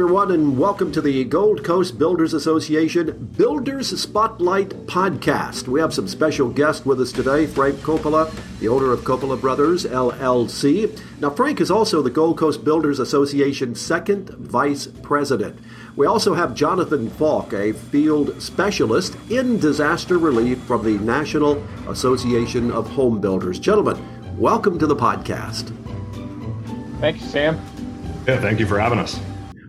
everyone, 0.00 0.30
and 0.30 0.58
welcome 0.58 0.90
to 0.90 1.02
the 1.02 1.22
Gold 1.24 1.62
Coast 1.62 1.98
Builders 1.98 2.32
Association 2.32 3.30
Builders 3.36 4.00
Spotlight 4.00 4.70
Podcast. 4.86 5.68
We 5.68 5.78
have 5.78 5.92
some 5.92 6.08
special 6.08 6.48
guests 6.48 6.86
with 6.86 7.02
us 7.02 7.12
today 7.12 7.46
Frank 7.46 7.76
Coppola, 7.80 8.32
the 8.60 8.68
owner 8.68 8.92
of 8.92 9.00
Coppola 9.00 9.38
Brothers 9.38 9.84
LLC. 9.84 10.98
Now, 11.20 11.28
Frank 11.28 11.60
is 11.60 11.70
also 11.70 12.00
the 12.00 12.08
Gold 12.08 12.38
Coast 12.38 12.64
Builders 12.64 12.98
Association 12.98 13.74
second 13.74 14.30
vice 14.30 14.86
president. 14.86 15.58
We 15.96 16.06
also 16.06 16.32
have 16.32 16.54
Jonathan 16.54 17.10
Falk, 17.10 17.52
a 17.52 17.74
field 17.74 18.40
specialist 18.40 19.18
in 19.28 19.58
disaster 19.58 20.16
relief 20.16 20.62
from 20.62 20.82
the 20.82 20.96
National 21.04 21.62
Association 21.88 22.70
of 22.70 22.88
Home 22.92 23.20
Builders. 23.20 23.58
Gentlemen, 23.58 24.02
welcome 24.38 24.78
to 24.78 24.86
the 24.86 24.96
podcast. 24.96 25.76
Thank 27.00 27.20
you, 27.20 27.26
Sam. 27.26 27.60
Yeah, 28.26 28.40
thank 28.40 28.60
you 28.60 28.66
for 28.66 28.80
having 28.80 28.98
us. 28.98 29.20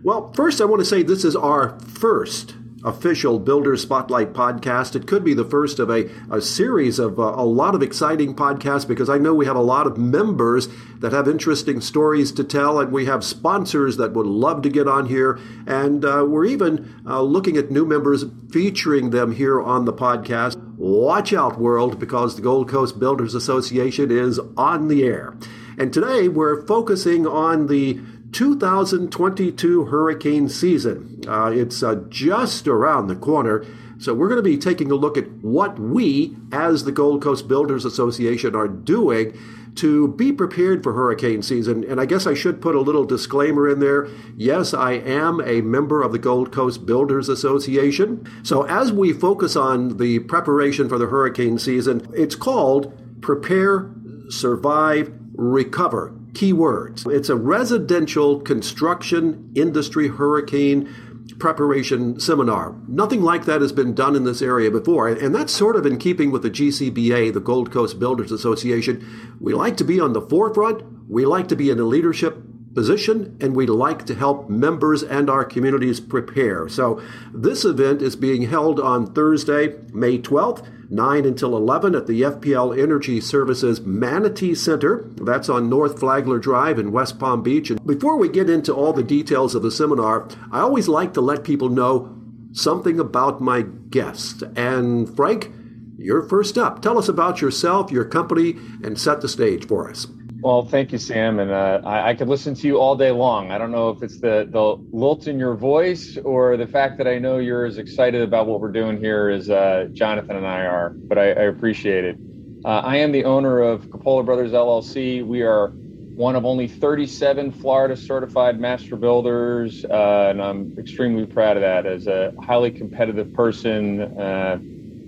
Well, 0.04 0.32
first, 0.32 0.60
I 0.60 0.64
want 0.64 0.80
to 0.80 0.84
say 0.84 1.04
this 1.04 1.24
is 1.24 1.36
our 1.36 1.78
first 1.78 2.56
official 2.84 3.38
Builder 3.38 3.76
Spotlight 3.76 4.32
podcast. 4.32 4.96
It 4.96 5.06
could 5.06 5.22
be 5.22 5.32
the 5.32 5.44
first 5.44 5.78
of 5.78 5.90
a, 5.90 6.10
a 6.28 6.40
series 6.40 6.98
of 6.98 7.20
uh, 7.20 7.34
a 7.36 7.44
lot 7.44 7.76
of 7.76 7.84
exciting 7.84 8.34
podcasts 8.34 8.88
because 8.88 9.08
I 9.08 9.18
know 9.18 9.32
we 9.32 9.46
have 9.46 9.54
a 9.54 9.62
lot 9.62 9.86
of 9.86 9.96
members 9.96 10.66
that 10.98 11.12
have 11.12 11.28
interesting 11.28 11.80
stories 11.80 12.32
to 12.32 12.42
tell, 12.42 12.80
and 12.80 12.90
we 12.90 13.04
have 13.04 13.22
sponsors 13.22 13.96
that 13.98 14.12
would 14.12 14.26
love 14.26 14.62
to 14.62 14.68
get 14.68 14.88
on 14.88 15.06
here. 15.06 15.38
And 15.68 16.04
uh, 16.04 16.24
we're 16.26 16.46
even 16.46 17.00
uh, 17.06 17.22
looking 17.22 17.56
at 17.56 17.70
new 17.70 17.86
members, 17.86 18.24
featuring 18.50 19.10
them 19.10 19.30
here 19.30 19.62
on 19.62 19.84
the 19.84 19.92
podcast. 19.92 20.56
Watch 20.76 21.32
out, 21.32 21.60
world, 21.60 22.00
because 22.00 22.34
the 22.34 22.42
Gold 22.42 22.68
Coast 22.68 22.98
Builders 22.98 23.36
Association 23.36 24.10
is 24.10 24.40
on 24.56 24.88
the 24.88 25.04
air. 25.04 25.36
And 25.78 25.92
today 25.92 26.28
we're 26.28 26.66
focusing 26.66 27.26
on 27.26 27.66
the 27.68 28.00
2022 28.32 29.84
hurricane 29.86 30.48
season. 30.48 31.22
Uh, 31.28 31.50
it's 31.54 31.82
uh, 31.82 31.96
just 32.08 32.66
around 32.66 33.06
the 33.06 33.16
corner. 33.16 33.64
So, 33.98 34.14
we're 34.14 34.28
going 34.28 34.42
to 34.42 34.42
be 34.42 34.58
taking 34.58 34.90
a 34.90 34.96
look 34.96 35.16
at 35.16 35.30
what 35.42 35.78
we, 35.78 36.36
as 36.50 36.84
the 36.84 36.90
Gold 36.90 37.22
Coast 37.22 37.46
Builders 37.46 37.84
Association, 37.84 38.56
are 38.56 38.66
doing 38.66 39.38
to 39.76 40.08
be 40.08 40.32
prepared 40.32 40.82
for 40.82 40.92
hurricane 40.92 41.42
season. 41.42 41.84
And 41.84 42.00
I 42.00 42.06
guess 42.06 42.26
I 42.26 42.34
should 42.34 42.60
put 42.60 42.74
a 42.74 42.80
little 42.80 43.04
disclaimer 43.04 43.68
in 43.68 43.80
there. 43.80 44.08
Yes, 44.36 44.74
I 44.74 44.92
am 44.92 45.40
a 45.40 45.60
member 45.60 46.02
of 46.02 46.12
the 46.12 46.18
Gold 46.18 46.52
Coast 46.52 46.84
Builders 46.84 47.28
Association. 47.28 48.28
So, 48.42 48.62
as 48.64 48.92
we 48.92 49.12
focus 49.12 49.56
on 49.56 49.98
the 49.98 50.18
preparation 50.20 50.88
for 50.88 50.98
the 50.98 51.06
hurricane 51.06 51.58
season, 51.58 52.06
it's 52.14 52.34
called 52.34 52.92
Prepare, 53.22 53.90
Survive, 54.28 55.12
Recover 55.34 56.14
keywords. 56.32 57.10
It's 57.10 57.28
a 57.28 57.36
residential 57.36 58.40
construction 58.40 59.52
industry 59.54 60.08
hurricane 60.08 60.92
preparation 61.38 62.20
seminar. 62.20 62.76
Nothing 62.88 63.22
like 63.22 63.44
that 63.46 63.60
has 63.60 63.72
been 63.72 63.94
done 63.94 64.16
in 64.16 64.24
this 64.24 64.42
area 64.42 64.70
before, 64.70 65.08
and 65.08 65.34
that's 65.34 65.52
sort 65.52 65.76
of 65.76 65.86
in 65.86 65.98
keeping 65.98 66.30
with 66.30 66.42
the 66.42 66.50
GCBA, 66.50 67.32
the 67.32 67.40
Gold 67.40 67.70
Coast 67.72 67.98
Builders 67.98 68.32
Association. 68.32 69.36
We 69.40 69.54
like 69.54 69.76
to 69.78 69.84
be 69.84 70.00
on 70.00 70.12
the 70.12 70.22
forefront, 70.22 70.82
we 71.08 71.26
like 71.26 71.48
to 71.48 71.56
be 71.56 71.70
in 71.70 71.78
a 71.78 71.84
leadership 71.84 72.36
position, 72.74 73.36
and 73.40 73.54
we 73.54 73.66
like 73.66 74.06
to 74.06 74.14
help 74.14 74.48
members 74.48 75.02
and 75.02 75.28
our 75.28 75.44
communities 75.44 76.00
prepare. 76.00 76.68
So, 76.68 77.02
this 77.32 77.64
event 77.64 78.02
is 78.02 78.16
being 78.16 78.42
held 78.42 78.80
on 78.80 79.12
Thursday, 79.12 79.76
May 79.92 80.18
12th 80.18 80.66
9 80.92 81.24
until 81.24 81.56
11 81.56 81.94
at 81.94 82.06
the 82.06 82.20
FPL 82.20 82.78
Energy 82.78 83.18
Services 83.18 83.80
Manatee 83.80 84.54
Center. 84.54 85.10
That's 85.16 85.48
on 85.48 85.70
North 85.70 85.98
Flagler 85.98 86.38
Drive 86.38 86.78
in 86.78 86.92
West 86.92 87.18
Palm 87.18 87.42
Beach. 87.42 87.70
And 87.70 87.84
before 87.86 88.18
we 88.18 88.28
get 88.28 88.50
into 88.50 88.74
all 88.74 88.92
the 88.92 89.02
details 89.02 89.54
of 89.54 89.62
the 89.62 89.70
seminar, 89.70 90.28
I 90.50 90.60
always 90.60 90.88
like 90.88 91.14
to 91.14 91.22
let 91.22 91.44
people 91.44 91.70
know 91.70 92.14
something 92.52 93.00
about 93.00 93.40
my 93.40 93.62
guest. 93.62 94.42
And 94.54 95.08
Frank, 95.16 95.50
you're 95.96 96.28
first 96.28 96.58
up. 96.58 96.82
Tell 96.82 96.98
us 96.98 97.08
about 97.08 97.40
yourself, 97.40 97.90
your 97.90 98.04
company, 98.04 98.56
and 98.84 99.00
set 99.00 99.22
the 99.22 99.28
stage 99.28 99.66
for 99.66 99.88
us. 99.88 100.06
Well, 100.42 100.64
thank 100.64 100.90
you, 100.90 100.98
Sam. 100.98 101.38
And 101.38 101.52
uh, 101.52 101.82
I, 101.84 102.08
I, 102.08 102.14
could 102.16 102.26
listen 102.26 102.56
to 102.56 102.66
you 102.66 102.80
all 102.80 102.96
day 102.96 103.12
long. 103.12 103.52
I 103.52 103.58
don't 103.58 103.70
know 103.70 103.90
if 103.90 104.02
it's 104.02 104.18
the, 104.18 104.48
the 104.50 104.76
lilt 104.90 105.28
in 105.28 105.38
your 105.38 105.54
voice 105.54 106.18
or 106.24 106.56
the 106.56 106.66
fact 106.66 106.98
that 106.98 107.06
I 107.06 107.20
know 107.20 107.38
you're 107.38 107.64
as 107.64 107.78
excited 107.78 108.22
about 108.22 108.48
what 108.48 108.60
we're 108.60 108.72
doing 108.72 108.98
here 108.98 109.28
as 109.28 109.48
uh, 109.48 109.86
Jonathan 109.92 110.34
and 110.34 110.44
I 110.44 110.64
are, 110.64 110.90
but 110.90 111.16
I, 111.16 111.26
I 111.28 111.44
appreciate 111.44 112.04
it. 112.04 112.16
Uh, 112.64 112.80
I 112.80 112.96
am 112.96 113.12
the 113.12 113.22
owner 113.24 113.60
of 113.60 113.82
Coppola 113.82 114.26
Brothers 114.26 114.50
LLC. 114.50 115.24
We 115.24 115.42
are 115.42 115.68
one 115.68 116.34
of 116.34 116.44
only 116.44 116.66
37 116.66 117.52
Florida 117.52 117.96
certified 117.96 118.58
master 118.58 118.96
builders, 118.96 119.84
uh, 119.84 120.26
and 120.30 120.42
I'm 120.42 120.76
extremely 120.76 121.24
proud 121.24 121.56
of 121.56 121.60
that. 121.60 121.86
As 121.86 122.08
a 122.08 122.34
highly 122.42 122.72
competitive 122.72 123.32
person, 123.32 124.18
uh, 124.18 124.58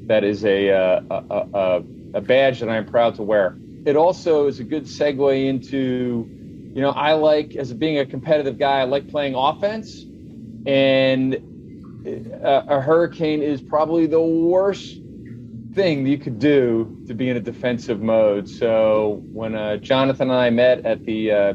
that 0.06 0.22
is 0.22 0.44
a, 0.44 0.70
uh, 0.70 1.00
a, 1.10 1.58
a, 1.58 1.82
a 2.14 2.20
badge 2.20 2.60
that 2.60 2.68
I'm 2.68 2.86
proud 2.86 3.16
to 3.16 3.24
wear 3.24 3.56
it 3.84 3.96
also 3.96 4.46
is 4.46 4.60
a 4.60 4.64
good 4.64 4.84
segue 4.84 5.46
into, 5.46 6.28
you 6.74 6.80
know, 6.80 6.90
I 6.90 7.12
like 7.12 7.54
as 7.56 7.72
being 7.72 7.98
a 7.98 8.06
competitive 8.06 8.58
guy, 8.58 8.80
I 8.80 8.84
like 8.84 9.08
playing 9.08 9.34
offense, 9.34 10.04
and 10.66 11.34
a, 12.06 12.76
a 12.76 12.80
hurricane 12.80 13.42
is 13.42 13.60
probably 13.60 14.06
the 14.06 14.20
worst 14.20 15.00
thing 15.74 16.06
you 16.06 16.18
could 16.18 16.38
do 16.38 17.02
to 17.06 17.14
be 17.14 17.28
in 17.28 17.36
a 17.36 17.40
defensive 17.40 18.00
mode. 18.00 18.48
So 18.48 19.22
when 19.32 19.54
uh, 19.54 19.76
Jonathan 19.78 20.30
and 20.30 20.38
I 20.38 20.50
met 20.50 20.86
at 20.86 21.04
the 21.04 21.32
uh, 21.32 21.54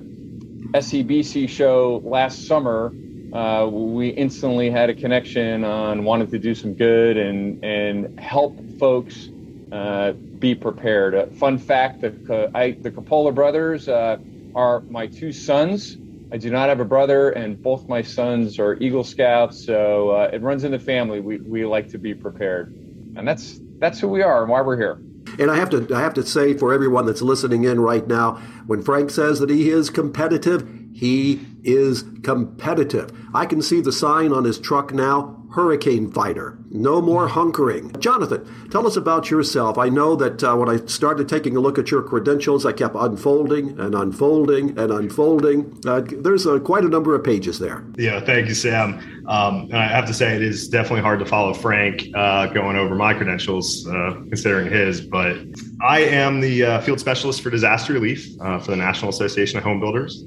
SEBC 0.73 1.49
show 1.49 2.01
last 2.03 2.45
summer, 2.45 2.93
uh, 3.33 3.67
we 3.67 4.09
instantly 4.09 4.69
had 4.69 4.89
a 4.89 4.93
connection 4.93 5.63
on 5.63 6.03
wanting 6.03 6.29
to 6.31 6.39
do 6.39 6.55
some 6.55 6.73
good 6.73 7.15
and 7.17 7.63
and 7.63 8.19
help 8.19 8.59
folks 8.79 9.29
uh, 9.71 10.13
be 10.13 10.55
prepared. 10.55 11.15
Uh, 11.15 11.27
fun 11.27 11.57
fact: 11.57 12.01
the 12.01 12.51
I, 12.53 12.71
the 12.71 12.91
Coppola 12.91 13.33
brothers 13.33 13.87
uh, 13.87 14.17
are 14.55 14.81
my 14.81 15.07
two 15.07 15.31
sons. 15.31 15.97
I 16.31 16.37
do 16.37 16.51
not 16.51 16.69
have 16.69 16.79
a 16.79 16.85
brother, 16.85 17.31
and 17.31 17.61
both 17.61 17.87
my 17.87 18.01
sons 18.01 18.59
are 18.59 18.75
Eagle 18.75 19.03
Scouts, 19.03 19.65
so 19.65 20.11
uh, 20.11 20.29
it 20.31 20.41
runs 20.41 20.63
in 20.63 20.71
the 20.71 20.79
family. 20.79 21.19
We 21.19 21.37
we 21.37 21.65
like 21.65 21.89
to 21.89 21.97
be 21.97 22.13
prepared, 22.13 22.73
and 23.15 23.27
that's 23.27 23.59
that's 23.79 23.99
who 23.99 24.07
we 24.07 24.21
are 24.21 24.41
and 24.41 24.51
why 24.51 24.61
we're 24.61 24.77
here. 24.77 25.01
And 25.37 25.51
I 25.51 25.55
have 25.55 25.69
to 25.71 25.87
I 25.95 26.01
have 26.01 26.13
to 26.15 26.25
say 26.25 26.55
for 26.55 26.73
everyone 26.73 27.05
that's 27.05 27.21
listening 27.21 27.63
in 27.63 27.79
right 27.79 28.07
now, 28.07 28.35
when 28.67 28.81
Frank 28.81 29.09
says 29.09 29.39
that 29.39 29.49
he 29.49 29.69
is 29.69 29.89
competitive, 29.89 30.67
he 30.93 31.45
is 31.63 32.03
competitive. 32.23 33.11
I 33.33 33.45
can 33.45 33.61
see 33.61 33.81
the 33.81 33.91
sign 33.91 34.31
on 34.31 34.43
his 34.43 34.59
truck 34.59 34.93
now 34.93 35.38
hurricane 35.59 36.09
fighter. 36.09 36.57
No 36.71 37.01
more 37.01 37.27
hunkering. 37.27 37.99
Jonathan, 37.99 38.47
tell 38.69 38.87
us 38.87 38.95
about 38.95 39.29
yourself. 39.29 39.77
I 39.77 39.89
know 39.89 40.15
that 40.15 40.41
uh, 40.41 40.55
when 40.55 40.69
I 40.69 40.77
started 40.85 41.27
taking 41.27 41.57
a 41.57 41.59
look 41.59 41.77
at 41.77 41.91
your 41.91 42.01
credentials, 42.01 42.65
I 42.65 42.71
kept 42.71 42.95
unfolding 42.95 43.77
and 43.77 43.93
unfolding 43.93 44.79
and 44.79 44.89
unfolding. 44.89 45.77
Uh, 45.85 46.01
there's 46.21 46.47
uh, 46.47 46.59
quite 46.59 46.85
a 46.85 46.87
number 46.87 47.13
of 47.13 47.25
pages 47.25 47.59
there. 47.59 47.83
Yeah, 47.97 48.21
thank 48.21 48.47
you, 48.47 48.55
Sam. 48.55 49.25
Um, 49.27 49.63
and 49.63 49.75
I 49.75 49.87
have 49.87 50.05
to 50.05 50.13
say, 50.13 50.33
it 50.33 50.41
is 50.41 50.69
definitely 50.69 51.01
hard 51.01 51.19
to 51.19 51.25
follow 51.25 51.53
Frank 51.53 52.07
uh, 52.15 52.47
going 52.47 52.77
over 52.77 52.95
my 52.95 53.13
credentials, 53.13 53.85
uh, 53.85 54.13
considering 54.29 54.71
his. 54.71 55.01
But 55.01 55.35
I 55.81 56.03
am 56.03 56.39
the 56.39 56.63
uh, 56.63 56.81
field 56.81 57.01
specialist 57.01 57.41
for 57.41 57.49
disaster 57.49 57.91
relief 57.91 58.37
for 58.37 58.71
the 58.71 58.77
National 58.77 59.09
Association 59.09 59.57
of 59.57 59.65
Home 59.65 59.81
Builders. 59.81 60.23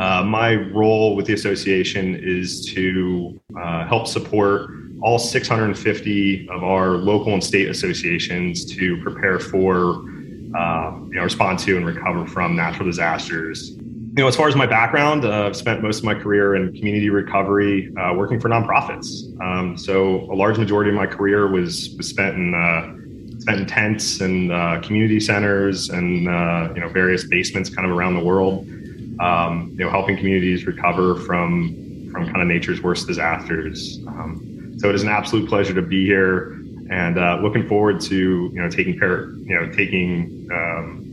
Uh, 0.00 0.22
my 0.24 0.54
role 0.54 1.14
with 1.14 1.26
the 1.26 1.34
association 1.34 2.16
is 2.16 2.64
to 2.64 3.38
uh, 3.60 3.86
help 3.86 4.06
support 4.06 4.70
all 5.02 5.18
650 5.18 6.48
of 6.48 6.64
our 6.64 6.92
local 6.92 7.34
and 7.34 7.44
state 7.44 7.68
associations 7.68 8.64
to 8.64 8.96
prepare 9.02 9.38
for, 9.38 9.96
uh, 10.56 10.92
you 11.04 11.16
know, 11.16 11.22
respond 11.22 11.58
to 11.58 11.76
and 11.76 11.84
recover 11.84 12.26
from 12.26 12.56
natural 12.56 12.86
disasters. 12.86 13.72
You 13.72 14.24
know, 14.24 14.26
as 14.26 14.36
far 14.36 14.48
as 14.48 14.56
my 14.56 14.64
background, 14.64 15.26
uh, 15.26 15.46
I've 15.46 15.56
spent 15.56 15.82
most 15.82 15.98
of 15.98 16.04
my 16.04 16.14
career 16.14 16.54
in 16.54 16.74
community 16.74 17.10
recovery, 17.10 17.94
uh, 17.98 18.14
working 18.14 18.40
for 18.40 18.48
nonprofits. 18.48 19.38
Um, 19.42 19.76
so 19.76 20.20
a 20.32 20.34
large 20.34 20.56
majority 20.56 20.88
of 20.90 20.96
my 20.96 21.06
career 21.06 21.46
was, 21.46 21.94
was 21.98 22.08
spent 22.08 22.36
in 22.36 23.36
spent 23.38 23.60
in 23.60 23.66
tents 23.66 24.20
and 24.20 24.50
community 24.82 25.20
centers 25.20 25.90
and 25.90 26.24
you 26.74 26.80
know 26.80 26.90
various 26.92 27.24
basements 27.24 27.70
kind 27.70 27.90
of 27.90 27.96
around 27.96 28.14
the 28.14 28.24
world 28.24 28.66
um, 29.20 29.70
you 29.78 29.84
know, 29.84 29.90
helping 29.90 30.16
communities 30.16 30.66
recover 30.66 31.16
from 31.16 32.08
from 32.10 32.26
kind 32.26 32.42
of 32.42 32.48
nature's 32.48 32.82
worst 32.82 33.06
disasters. 33.06 34.00
Um, 34.06 34.74
so 34.78 34.88
it 34.88 34.94
is 34.94 35.02
an 35.02 35.08
absolute 35.08 35.48
pleasure 35.48 35.74
to 35.74 35.82
be 35.82 36.04
here, 36.04 36.52
and 36.90 37.18
uh, 37.18 37.38
looking 37.42 37.68
forward 37.68 38.00
to 38.02 38.16
you 38.52 38.60
know 38.60 38.68
taking 38.68 38.98
care, 38.98 39.30
you 39.30 39.54
know, 39.54 39.70
taking 39.70 40.48
um, 40.52 41.04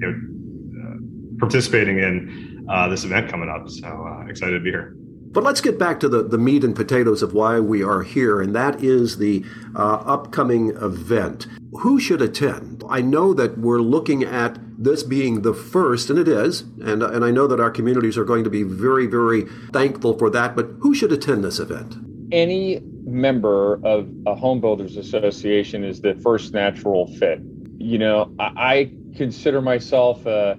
you 0.00 0.06
know, 0.06 0.82
uh, 0.82 1.38
participating 1.38 1.98
in 1.98 2.66
uh, 2.68 2.88
this 2.88 3.04
event 3.04 3.30
coming 3.30 3.48
up. 3.48 3.68
So 3.70 3.86
uh, 3.86 4.26
excited 4.26 4.58
to 4.58 4.60
be 4.60 4.70
here. 4.70 4.96
But 5.32 5.44
let's 5.44 5.60
get 5.60 5.78
back 5.78 6.00
to 6.00 6.08
the, 6.08 6.22
the 6.22 6.38
meat 6.38 6.64
and 6.64 6.74
potatoes 6.74 7.22
of 7.22 7.34
why 7.34 7.60
we 7.60 7.82
are 7.82 8.02
here, 8.02 8.40
and 8.40 8.54
that 8.54 8.82
is 8.82 9.18
the 9.18 9.44
uh, 9.74 10.02
upcoming 10.06 10.70
event. 10.76 11.46
Who 11.80 12.00
should 12.00 12.22
attend? 12.22 12.82
I 12.88 13.02
know 13.02 13.34
that 13.34 13.58
we're 13.58 13.80
looking 13.80 14.22
at 14.22 14.58
this 14.78 15.02
being 15.02 15.42
the 15.42 15.52
first, 15.52 16.10
and 16.10 16.18
it 16.18 16.28
is, 16.28 16.62
and, 16.80 17.02
and 17.02 17.24
I 17.24 17.30
know 17.30 17.46
that 17.46 17.60
our 17.60 17.70
communities 17.70 18.16
are 18.16 18.24
going 18.24 18.44
to 18.44 18.50
be 18.50 18.62
very, 18.62 19.06
very 19.06 19.42
thankful 19.72 20.16
for 20.16 20.30
that, 20.30 20.56
but 20.56 20.68
who 20.80 20.94
should 20.94 21.12
attend 21.12 21.44
this 21.44 21.58
event? 21.58 21.96
Any 22.32 22.80
member 23.04 23.74
of 23.84 24.08
a 24.26 24.34
home 24.34 24.60
builders 24.60 24.96
association 24.96 25.84
is 25.84 26.00
the 26.00 26.14
first 26.16 26.52
natural 26.52 27.06
fit. 27.18 27.40
You 27.78 27.98
know, 27.98 28.34
I, 28.38 28.44
I 28.56 28.92
consider 29.16 29.60
myself 29.60 30.24
a, 30.26 30.58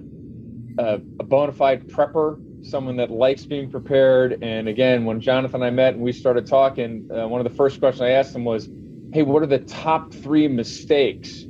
a, 0.78 0.94
a 0.94 1.24
bona 1.24 1.52
fide 1.52 1.88
prepper 1.88 2.42
someone 2.62 2.96
that 2.96 3.10
likes 3.10 3.44
being 3.44 3.70
prepared. 3.70 4.42
And 4.42 4.68
again, 4.68 5.04
when 5.04 5.20
Jonathan 5.20 5.56
and 5.56 5.64
I 5.64 5.70
met 5.70 5.94
and 5.94 6.02
we 6.02 6.12
started 6.12 6.46
talking, 6.46 7.08
uh, 7.14 7.26
one 7.28 7.40
of 7.44 7.50
the 7.50 7.56
first 7.56 7.80
questions 7.80 8.02
I 8.02 8.10
asked 8.10 8.34
him 8.34 8.44
was, 8.44 8.68
"Hey, 9.12 9.22
what 9.22 9.42
are 9.42 9.46
the 9.46 9.58
top 9.58 10.12
three 10.12 10.48
mistakes 10.48 11.44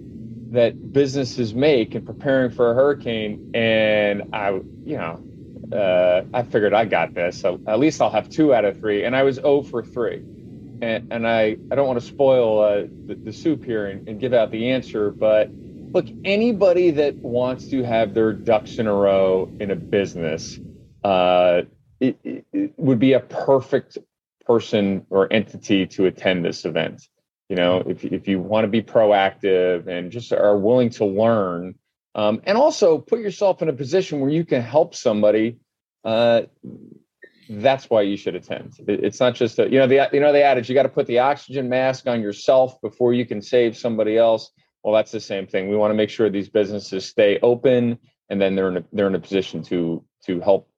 that 0.50 0.92
businesses 0.92 1.54
make 1.54 1.94
in 1.94 2.04
preparing 2.04 2.50
for 2.50 2.70
a 2.70 2.74
hurricane?" 2.74 3.50
And 3.54 4.22
I, 4.32 4.60
you 4.84 4.96
know, 4.96 5.22
uh, 5.72 6.22
I 6.32 6.42
figured 6.42 6.74
I 6.74 6.84
got 6.84 7.14
this. 7.14 7.40
So 7.40 7.60
at 7.66 7.78
least 7.78 8.00
I'll 8.00 8.10
have 8.10 8.28
two 8.28 8.54
out 8.54 8.64
of 8.64 8.78
three. 8.78 9.04
And 9.04 9.14
I 9.14 9.22
was 9.22 9.36
0 9.36 9.62
for 9.62 9.82
three. 9.82 10.22
And, 10.80 11.12
and 11.12 11.26
I, 11.26 11.56
I 11.70 11.74
don't 11.74 11.86
want 11.86 12.00
to 12.00 12.06
spoil 12.06 12.62
uh, 12.62 12.86
the, 13.06 13.16
the 13.16 13.32
soup 13.32 13.64
here 13.64 13.86
and, 13.86 14.08
and 14.08 14.20
give 14.20 14.32
out 14.32 14.50
the 14.50 14.70
answer, 14.70 15.10
but 15.10 15.50
look, 15.92 16.06
anybody 16.24 16.90
that 16.92 17.16
wants 17.16 17.68
to 17.68 17.82
have 17.82 18.14
their 18.14 18.32
ducks 18.32 18.78
in 18.78 18.86
a 18.86 18.94
row 18.94 19.50
in 19.58 19.70
a 19.70 19.76
business 19.76 20.58
uh, 21.04 21.62
it, 22.00 22.18
it, 22.24 22.72
would 22.76 22.98
be 22.98 23.12
a 23.12 23.20
perfect 23.20 23.98
person 24.44 25.06
or 25.10 25.32
entity 25.32 25.86
to 25.86 26.06
attend 26.06 26.44
this 26.44 26.64
event. 26.64 27.02
You 27.48 27.56
know, 27.56 27.82
if, 27.86 28.04
if 28.04 28.28
you 28.28 28.40
want 28.40 28.64
to 28.64 28.68
be 28.68 28.82
proactive 28.82 29.86
and 29.86 30.10
just 30.10 30.32
are 30.32 30.56
willing 30.56 30.90
to 30.90 31.04
learn, 31.04 31.74
um, 32.14 32.40
and 32.44 32.58
also 32.58 32.98
put 32.98 33.20
yourself 33.20 33.62
in 33.62 33.68
a 33.68 33.72
position 33.72 34.20
where 34.20 34.30
you 34.30 34.44
can 34.44 34.60
help 34.60 34.94
somebody, 34.94 35.58
uh, 36.04 36.42
that's 37.48 37.88
why 37.88 38.02
you 38.02 38.16
should 38.16 38.34
attend. 38.34 38.74
It, 38.86 39.04
it's 39.04 39.20
not 39.20 39.34
just 39.34 39.58
you 39.58 39.78
know 39.78 39.86
the 39.86 40.08
you 40.12 40.20
know 40.20 40.32
the 40.32 40.42
adage 40.42 40.68
you 40.68 40.74
got 40.74 40.82
to 40.82 40.88
put 40.88 41.06
the 41.06 41.20
oxygen 41.20 41.68
mask 41.68 42.06
on 42.06 42.20
yourself 42.20 42.80
before 42.80 43.14
you 43.14 43.24
can 43.24 43.40
save 43.40 43.76
somebody 43.76 44.18
else. 44.18 44.50
Well, 44.82 44.94
that's 44.94 45.10
the 45.10 45.20
same 45.20 45.46
thing. 45.46 45.68
We 45.68 45.76
want 45.76 45.90
to 45.90 45.94
make 45.94 46.10
sure 46.10 46.28
these 46.30 46.48
businesses 46.48 47.06
stay 47.06 47.38
open, 47.42 47.98
and 48.28 48.40
then 48.40 48.54
they're 48.54 48.68
in 48.68 48.76
a, 48.78 48.84
they're 48.92 49.06
in 49.06 49.14
a 49.14 49.20
position 49.20 49.62
to 49.64 50.04
to 50.26 50.40
help 50.40 50.68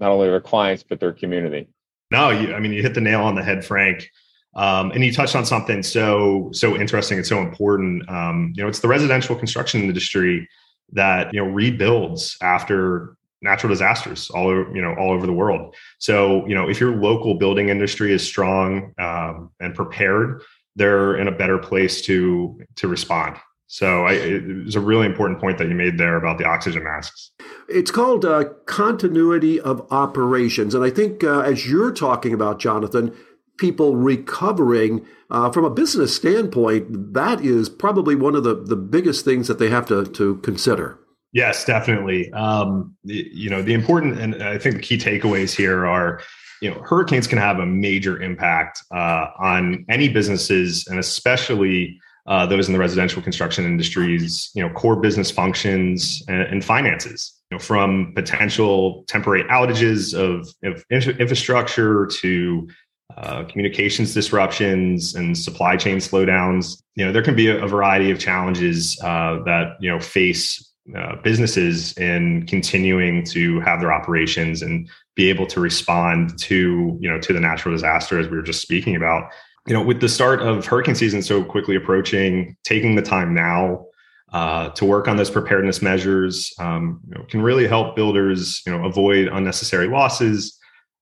not 0.00 0.10
only 0.10 0.28
their 0.28 0.40
clients 0.40 0.82
but 0.82 1.00
their 1.00 1.12
community. 1.12 1.68
No, 2.10 2.30
you, 2.30 2.54
I 2.54 2.60
mean 2.60 2.72
you 2.72 2.82
hit 2.82 2.94
the 2.94 3.00
nail 3.00 3.22
on 3.22 3.34
the 3.34 3.42
head, 3.42 3.64
Frank. 3.64 4.10
Um, 4.54 4.90
and 4.90 5.04
you 5.04 5.12
touched 5.12 5.36
on 5.36 5.44
something 5.44 5.82
so 5.82 6.50
so 6.52 6.74
interesting 6.76 7.18
and 7.18 7.26
so 7.26 7.38
important. 7.38 8.08
Um, 8.08 8.52
you 8.56 8.62
know, 8.62 8.68
it's 8.68 8.80
the 8.80 8.88
residential 8.88 9.36
construction 9.36 9.82
industry 9.82 10.48
that 10.92 11.32
you 11.32 11.40
know 11.40 11.50
rebuilds 11.50 12.36
after 12.42 13.16
natural 13.40 13.70
disasters 13.70 14.30
all 14.30 14.48
over 14.48 14.74
you 14.74 14.82
know 14.82 14.94
all 14.94 15.12
over 15.12 15.26
the 15.26 15.32
world. 15.32 15.74
So 15.98 16.46
you 16.46 16.54
know, 16.54 16.68
if 16.68 16.80
your 16.80 16.96
local 16.96 17.34
building 17.34 17.68
industry 17.68 18.12
is 18.12 18.26
strong 18.26 18.94
um, 18.98 19.50
and 19.60 19.74
prepared, 19.74 20.42
they're 20.76 21.16
in 21.16 21.28
a 21.28 21.32
better 21.32 21.58
place 21.58 22.02
to 22.02 22.60
to 22.76 22.88
respond. 22.88 23.36
So 23.66 24.06
I, 24.06 24.12
it 24.14 24.64
was 24.64 24.76
a 24.76 24.80
really 24.80 25.04
important 25.04 25.40
point 25.40 25.58
that 25.58 25.68
you 25.68 25.74
made 25.74 25.98
there 25.98 26.16
about 26.16 26.38
the 26.38 26.46
oxygen 26.46 26.82
masks. 26.82 27.32
It's 27.68 27.90
called 27.90 28.24
uh, 28.24 28.44
continuity 28.66 29.60
of 29.60 29.86
operations. 29.90 30.74
And 30.74 30.84
I 30.84 30.90
think 30.90 31.22
uh, 31.22 31.40
as 31.40 31.68
you're 31.68 31.92
talking 31.92 32.32
about, 32.32 32.58
Jonathan, 32.58 33.14
people 33.58 33.96
recovering 33.96 35.04
uh, 35.30 35.50
from 35.50 35.64
a 35.64 35.70
business 35.70 36.14
standpoint, 36.14 37.12
that 37.12 37.40
is 37.44 37.68
probably 37.68 38.14
one 38.14 38.34
of 38.34 38.44
the, 38.44 38.54
the 38.54 38.76
biggest 38.76 39.24
things 39.24 39.48
that 39.48 39.58
they 39.58 39.68
have 39.68 39.86
to, 39.88 40.06
to 40.06 40.36
consider. 40.38 40.98
Yes, 41.32 41.64
definitely. 41.64 42.32
Um, 42.32 42.96
you 43.04 43.50
know, 43.50 43.60
the 43.60 43.74
important, 43.74 44.18
and 44.18 44.42
I 44.42 44.56
think 44.56 44.76
the 44.76 44.82
key 44.82 44.96
takeaways 44.96 45.54
here 45.54 45.86
are, 45.86 46.22
you 46.62 46.70
know, 46.70 46.80
hurricanes 46.82 47.26
can 47.26 47.38
have 47.38 47.58
a 47.58 47.66
major 47.66 48.20
impact 48.20 48.82
uh, 48.92 49.26
on 49.38 49.84
any 49.90 50.08
businesses 50.08 50.86
and 50.86 50.98
especially 50.98 52.00
uh, 52.26 52.46
those 52.46 52.66
in 52.66 52.72
the 52.72 52.78
residential 52.78 53.22
construction 53.22 53.64
industries, 53.64 54.50
you 54.54 54.66
know, 54.66 54.72
core 54.74 54.96
business 54.96 55.30
functions 55.30 56.22
and, 56.28 56.42
and 56.42 56.64
finances. 56.64 57.37
Know, 57.50 57.58
from 57.58 58.12
potential 58.14 59.04
temporary 59.08 59.42
outages 59.44 60.12
of, 60.12 60.46
of 60.64 60.84
infrastructure 60.90 62.06
to 62.20 62.68
uh, 63.16 63.44
communications 63.44 64.12
disruptions 64.12 65.14
and 65.14 65.36
supply 65.36 65.74
chain 65.78 65.96
slowdowns. 65.96 66.82
You 66.94 67.06
know, 67.06 67.12
there 67.12 67.22
can 67.22 67.34
be 67.34 67.48
a, 67.48 67.64
a 67.64 67.66
variety 67.66 68.10
of 68.10 68.18
challenges 68.18 69.00
uh, 69.02 69.38
that 69.46 69.78
you 69.80 69.90
know 69.90 69.98
face 69.98 70.62
uh, 70.94 71.16
businesses 71.22 71.96
in 71.96 72.46
continuing 72.46 73.24
to 73.24 73.60
have 73.60 73.80
their 73.80 73.94
operations 73.94 74.60
and 74.60 74.86
be 75.16 75.30
able 75.30 75.46
to 75.46 75.58
respond 75.58 76.38
to 76.40 76.98
you 77.00 77.08
know 77.08 77.18
to 77.18 77.32
the 77.32 77.40
natural 77.40 77.74
disaster 77.74 78.18
as 78.18 78.28
we 78.28 78.36
were 78.36 78.42
just 78.42 78.60
speaking 78.60 78.94
about 78.94 79.30
you 79.66 79.74
know, 79.74 79.82
with 79.82 80.00
the 80.00 80.08
start 80.08 80.40
of 80.40 80.64
hurricane 80.64 80.94
season 80.94 81.20
so 81.20 81.44
quickly 81.44 81.76
approaching, 81.76 82.56
taking 82.64 82.94
the 82.94 83.02
time 83.02 83.34
now 83.34 83.84
uh, 84.32 84.68
to 84.70 84.84
work 84.84 85.08
on 85.08 85.16
those 85.16 85.30
preparedness 85.30 85.80
measures 85.80 86.52
um, 86.58 87.00
you 87.08 87.14
know, 87.14 87.24
can 87.28 87.40
really 87.40 87.66
help 87.66 87.96
builders, 87.96 88.62
you 88.66 88.72
know, 88.72 88.84
avoid 88.84 89.28
unnecessary 89.28 89.88
losses. 89.88 90.58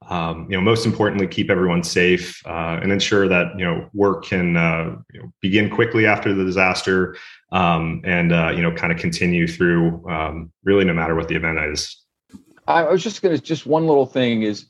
Um, 0.08 0.46
you 0.48 0.56
know, 0.56 0.60
most 0.60 0.86
importantly, 0.86 1.26
keep 1.26 1.50
everyone 1.50 1.82
safe 1.82 2.40
uh, 2.46 2.78
and 2.80 2.92
ensure 2.92 3.26
that 3.28 3.58
you 3.58 3.64
know 3.64 3.88
work 3.92 4.24
can 4.24 4.56
uh, 4.56 4.96
you 5.12 5.20
know, 5.20 5.32
begin 5.40 5.68
quickly 5.68 6.06
after 6.06 6.32
the 6.32 6.44
disaster 6.44 7.16
um, 7.50 8.02
and 8.04 8.32
uh, 8.32 8.52
you 8.54 8.62
know 8.62 8.70
kind 8.70 8.92
of 8.92 8.98
continue 8.98 9.48
through 9.48 10.08
um, 10.08 10.52
really 10.62 10.84
no 10.84 10.92
matter 10.92 11.16
what 11.16 11.28
the 11.28 11.34
event 11.34 11.58
is. 11.72 11.96
I 12.68 12.82
was 12.84 13.02
just 13.02 13.22
going 13.22 13.36
to 13.36 13.42
just 13.42 13.66
one 13.66 13.86
little 13.86 14.06
thing 14.06 14.42
is 14.42 14.66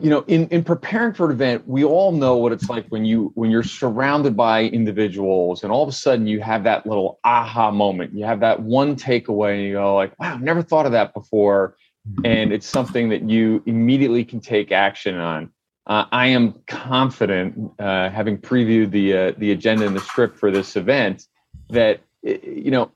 you 0.00 0.10
know 0.10 0.24
in 0.26 0.48
in 0.48 0.64
preparing 0.64 1.14
for 1.14 1.26
an 1.26 1.32
event 1.32 1.66
we 1.68 1.84
all 1.84 2.10
know 2.10 2.36
what 2.36 2.52
it's 2.52 2.68
like 2.68 2.86
when 2.88 3.04
you 3.04 3.30
when 3.34 3.50
you're 3.50 3.62
surrounded 3.62 4.36
by 4.36 4.64
individuals 4.64 5.62
and 5.62 5.70
all 5.70 5.82
of 5.82 5.88
a 5.88 5.92
sudden 5.92 6.26
you 6.26 6.40
have 6.40 6.64
that 6.64 6.86
little 6.86 7.20
aha 7.24 7.70
moment. 7.70 8.12
You 8.12 8.24
have 8.24 8.40
that 8.40 8.60
one 8.60 8.96
takeaway 8.96 9.54
and 9.54 9.62
you 9.62 9.74
go 9.74 9.94
like 9.94 10.18
wow 10.18 10.36
never 10.36 10.62
thought 10.62 10.86
of 10.86 10.92
that 10.92 11.14
before. 11.14 11.76
And 12.22 12.52
it's 12.52 12.66
something 12.66 13.08
that 13.10 13.22
you 13.22 13.62
immediately 13.64 14.26
can 14.26 14.40
take 14.40 14.72
action 14.72 15.16
on. 15.16 15.50
Uh, 15.86 16.06
i 16.12 16.26
am 16.26 16.54
confident 16.66 17.72
uh, 17.78 18.08
having 18.10 18.38
previewed 18.38 18.90
the 18.90 19.16
uh, 19.16 19.32
the 19.38 19.52
agenda 19.52 19.86
and 19.86 19.94
the 19.94 20.00
script 20.00 20.36
for 20.38 20.50
this 20.50 20.76
event 20.76 21.26
that 21.68 22.00
you 22.22 22.70
know 22.70 22.90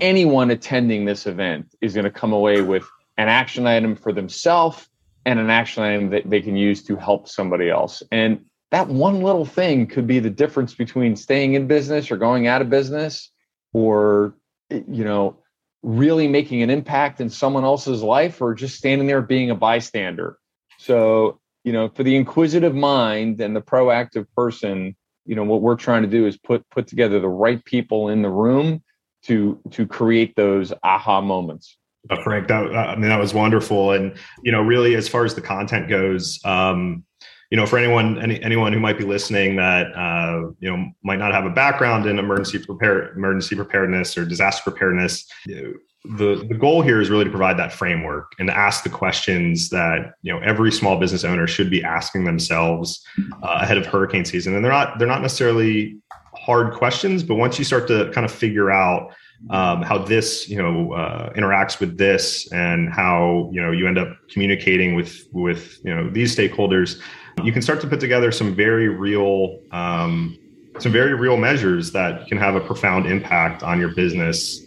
anyone 0.00 0.50
attending 0.50 1.04
this 1.04 1.26
event 1.26 1.66
is 1.80 1.92
going 1.92 2.04
to 2.04 2.10
come 2.10 2.32
away 2.32 2.62
with 2.62 2.84
an 3.18 3.28
action 3.28 3.66
item 3.66 3.94
for 3.94 4.12
themselves 4.12 4.88
and 5.26 5.38
an 5.38 5.50
action 5.50 5.82
item 5.82 6.10
that 6.10 6.28
they 6.28 6.40
can 6.40 6.56
use 6.56 6.82
to 6.84 6.96
help 6.96 7.28
somebody 7.28 7.70
else. 7.70 8.02
And 8.10 8.44
that 8.70 8.88
one 8.88 9.22
little 9.22 9.44
thing 9.44 9.86
could 9.86 10.06
be 10.06 10.18
the 10.18 10.30
difference 10.30 10.74
between 10.74 11.16
staying 11.16 11.54
in 11.54 11.66
business 11.66 12.10
or 12.10 12.16
going 12.16 12.46
out 12.46 12.60
of 12.60 12.70
business 12.70 13.30
or, 13.72 14.34
you 14.70 15.04
know, 15.04 15.38
really 15.82 16.26
making 16.26 16.62
an 16.62 16.70
impact 16.70 17.20
in 17.20 17.28
someone 17.28 17.64
else's 17.64 18.02
life 18.02 18.40
or 18.40 18.54
just 18.54 18.76
standing 18.76 19.06
there 19.06 19.22
being 19.22 19.50
a 19.50 19.54
bystander. 19.54 20.38
So, 20.78 21.40
you 21.62 21.72
know, 21.72 21.88
for 21.88 22.02
the 22.02 22.16
inquisitive 22.16 22.74
mind 22.74 23.40
and 23.40 23.54
the 23.54 23.60
proactive 23.60 24.26
person, 24.36 24.96
you 25.26 25.36
know, 25.36 25.44
what 25.44 25.62
we're 25.62 25.76
trying 25.76 26.02
to 26.02 26.08
do 26.08 26.26
is 26.26 26.36
put 26.36 26.68
put 26.70 26.86
together 26.86 27.20
the 27.20 27.28
right 27.28 27.64
people 27.64 28.08
in 28.08 28.22
the 28.22 28.30
room 28.30 28.82
to 29.24 29.60
to 29.70 29.86
create 29.86 30.34
those 30.36 30.72
aha 30.82 31.20
moments. 31.20 31.78
Uh, 32.10 32.22
Frank. 32.22 32.48
That 32.48 32.74
I 32.76 32.96
mean, 32.96 33.08
that 33.08 33.18
was 33.18 33.32
wonderful, 33.32 33.92
and 33.92 34.14
you 34.42 34.52
know, 34.52 34.60
really, 34.60 34.94
as 34.94 35.08
far 35.08 35.24
as 35.24 35.34
the 35.34 35.40
content 35.40 35.88
goes, 35.88 36.38
um, 36.44 37.04
you 37.50 37.56
know, 37.56 37.66
for 37.66 37.78
anyone 37.78 38.20
any, 38.20 38.42
anyone 38.42 38.72
who 38.72 38.80
might 38.80 38.98
be 38.98 39.04
listening 39.04 39.56
that 39.56 39.86
uh, 39.96 40.50
you 40.60 40.70
know 40.70 40.90
might 41.02 41.18
not 41.18 41.32
have 41.32 41.46
a 41.46 41.50
background 41.50 42.04
in 42.04 42.18
emergency 42.18 42.58
prepare 42.58 43.12
emergency 43.12 43.56
preparedness 43.56 44.18
or 44.18 44.26
disaster 44.26 44.70
preparedness. 44.70 45.26
The 45.46 46.44
the 46.46 46.54
goal 46.54 46.82
here 46.82 47.00
is 47.00 47.08
really 47.08 47.24
to 47.24 47.30
provide 47.30 47.58
that 47.58 47.72
framework 47.72 48.32
and 48.38 48.50
ask 48.50 48.84
the 48.84 48.90
questions 48.90 49.70
that 49.70 50.12
you 50.20 50.30
know 50.30 50.40
every 50.40 50.70
small 50.70 50.98
business 50.98 51.24
owner 51.24 51.46
should 51.46 51.70
be 51.70 51.82
asking 51.82 52.24
themselves 52.24 53.02
uh, 53.42 53.60
ahead 53.62 53.78
of 53.78 53.86
hurricane 53.86 54.26
season 54.26 54.54
and 54.54 54.62
they're 54.62 54.72
not 54.72 54.98
they're 54.98 55.08
not 55.08 55.22
necessarily 55.22 55.96
hard 56.34 56.74
questions 56.74 57.22
but 57.22 57.36
once 57.36 57.58
you 57.58 57.64
start 57.64 57.88
to 57.88 58.10
kind 58.12 58.26
of 58.26 58.30
figure 58.30 58.70
out 58.70 59.14
um, 59.50 59.82
how 59.82 59.98
this 59.98 60.48
you 60.48 60.56
know 60.56 60.92
uh, 60.92 61.32
interacts 61.34 61.80
with 61.80 61.98
this 61.98 62.50
and 62.52 62.92
how 62.92 63.50
you 63.52 63.60
know 63.60 63.70
you 63.70 63.86
end 63.86 63.98
up 63.98 64.16
communicating 64.28 64.94
with 64.94 65.26
with 65.32 65.78
you 65.84 65.94
know 65.94 66.10
these 66.10 66.34
stakeholders. 66.34 67.00
You 67.42 67.52
can 67.52 67.62
start 67.62 67.80
to 67.80 67.86
put 67.86 68.00
together 68.00 68.30
some 68.32 68.54
very 68.54 68.88
real 68.88 69.58
um, 69.70 70.38
some 70.78 70.92
very 70.92 71.14
real 71.14 71.36
measures 71.36 71.92
that 71.92 72.26
can 72.26 72.38
have 72.38 72.54
a 72.54 72.60
profound 72.60 73.06
impact 73.06 73.62
on 73.62 73.78
your 73.78 73.94
business 73.94 74.62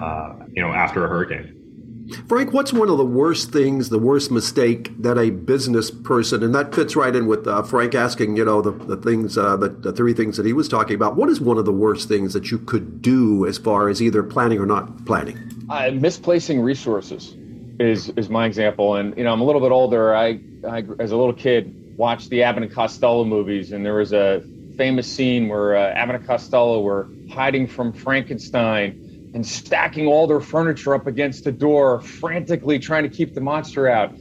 uh, 0.00 0.34
you 0.52 0.62
know 0.62 0.72
after 0.72 1.04
a 1.04 1.08
hurricane 1.08 1.55
Frank, 2.28 2.52
what's 2.52 2.72
one 2.72 2.88
of 2.88 2.98
the 2.98 3.04
worst 3.04 3.52
things, 3.52 3.88
the 3.88 3.98
worst 3.98 4.30
mistake 4.30 4.90
that 5.02 5.18
a 5.18 5.30
business 5.30 5.90
person, 5.90 6.42
and 6.42 6.54
that 6.54 6.74
fits 6.74 6.94
right 6.94 7.14
in 7.14 7.26
with 7.26 7.46
uh, 7.46 7.62
Frank 7.62 7.94
asking, 7.94 8.36
you 8.36 8.44
know, 8.44 8.62
the, 8.62 8.70
the 8.70 8.96
things, 8.96 9.36
uh, 9.36 9.56
the, 9.56 9.68
the 9.68 9.92
three 9.92 10.12
things 10.12 10.36
that 10.36 10.46
he 10.46 10.52
was 10.52 10.68
talking 10.68 10.94
about. 10.94 11.16
What 11.16 11.28
is 11.28 11.40
one 11.40 11.58
of 11.58 11.64
the 11.64 11.72
worst 11.72 12.08
things 12.08 12.32
that 12.32 12.50
you 12.50 12.58
could 12.58 13.02
do 13.02 13.46
as 13.46 13.58
far 13.58 13.88
as 13.88 14.00
either 14.00 14.22
planning 14.22 14.58
or 14.58 14.66
not 14.66 15.04
planning? 15.04 15.38
Uh, 15.68 15.90
misplacing 15.92 16.60
resources 16.60 17.34
is 17.78 18.08
is 18.10 18.28
my 18.28 18.46
example, 18.46 18.94
and 18.94 19.16
you 19.16 19.24
know, 19.24 19.32
I'm 19.32 19.40
a 19.40 19.44
little 19.44 19.60
bit 19.60 19.72
older. 19.72 20.14
I, 20.14 20.40
I 20.66 20.84
as 20.98 21.12
a 21.12 21.16
little 21.16 21.32
kid 21.32 21.96
watched 21.96 22.30
the 22.30 22.42
Abbott 22.42 22.62
and 22.62 22.72
Costello 22.72 23.24
movies, 23.24 23.72
and 23.72 23.84
there 23.84 23.94
was 23.94 24.12
a 24.12 24.42
famous 24.76 25.10
scene 25.10 25.48
where 25.48 25.76
uh, 25.76 25.92
Abbott 25.92 26.16
and 26.16 26.26
Costello 26.26 26.80
were 26.80 27.08
hiding 27.30 27.66
from 27.66 27.92
Frankenstein 27.92 29.05
and 29.36 29.46
stacking 29.46 30.06
all 30.06 30.26
their 30.26 30.40
furniture 30.40 30.94
up 30.94 31.06
against 31.06 31.44
the 31.44 31.52
door, 31.52 32.00
frantically 32.00 32.78
trying 32.78 33.02
to 33.02 33.08
keep 33.10 33.34
the 33.34 33.40
monster 33.42 33.86
out. 33.86 34.14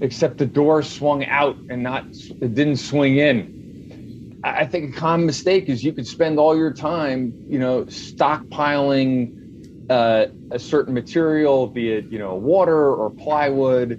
Except 0.00 0.38
the 0.38 0.46
door 0.46 0.82
swung 0.82 1.26
out 1.26 1.56
and 1.68 1.82
not 1.82 2.06
it 2.06 2.54
didn't 2.54 2.78
swing 2.78 3.18
in. 3.18 4.40
I 4.42 4.64
think 4.64 4.96
a 4.96 4.98
common 4.98 5.26
mistake 5.26 5.68
is 5.68 5.84
you 5.84 5.92
could 5.92 6.06
spend 6.06 6.38
all 6.38 6.56
your 6.56 6.72
time, 6.72 7.34
you 7.46 7.58
know, 7.58 7.84
stockpiling 7.84 9.90
uh, 9.90 10.28
a 10.50 10.58
certain 10.58 10.94
material, 10.94 11.66
be 11.66 11.92
it 11.92 12.06
you 12.06 12.18
know 12.18 12.34
water 12.34 12.94
or 12.94 13.10
plywood, 13.10 13.90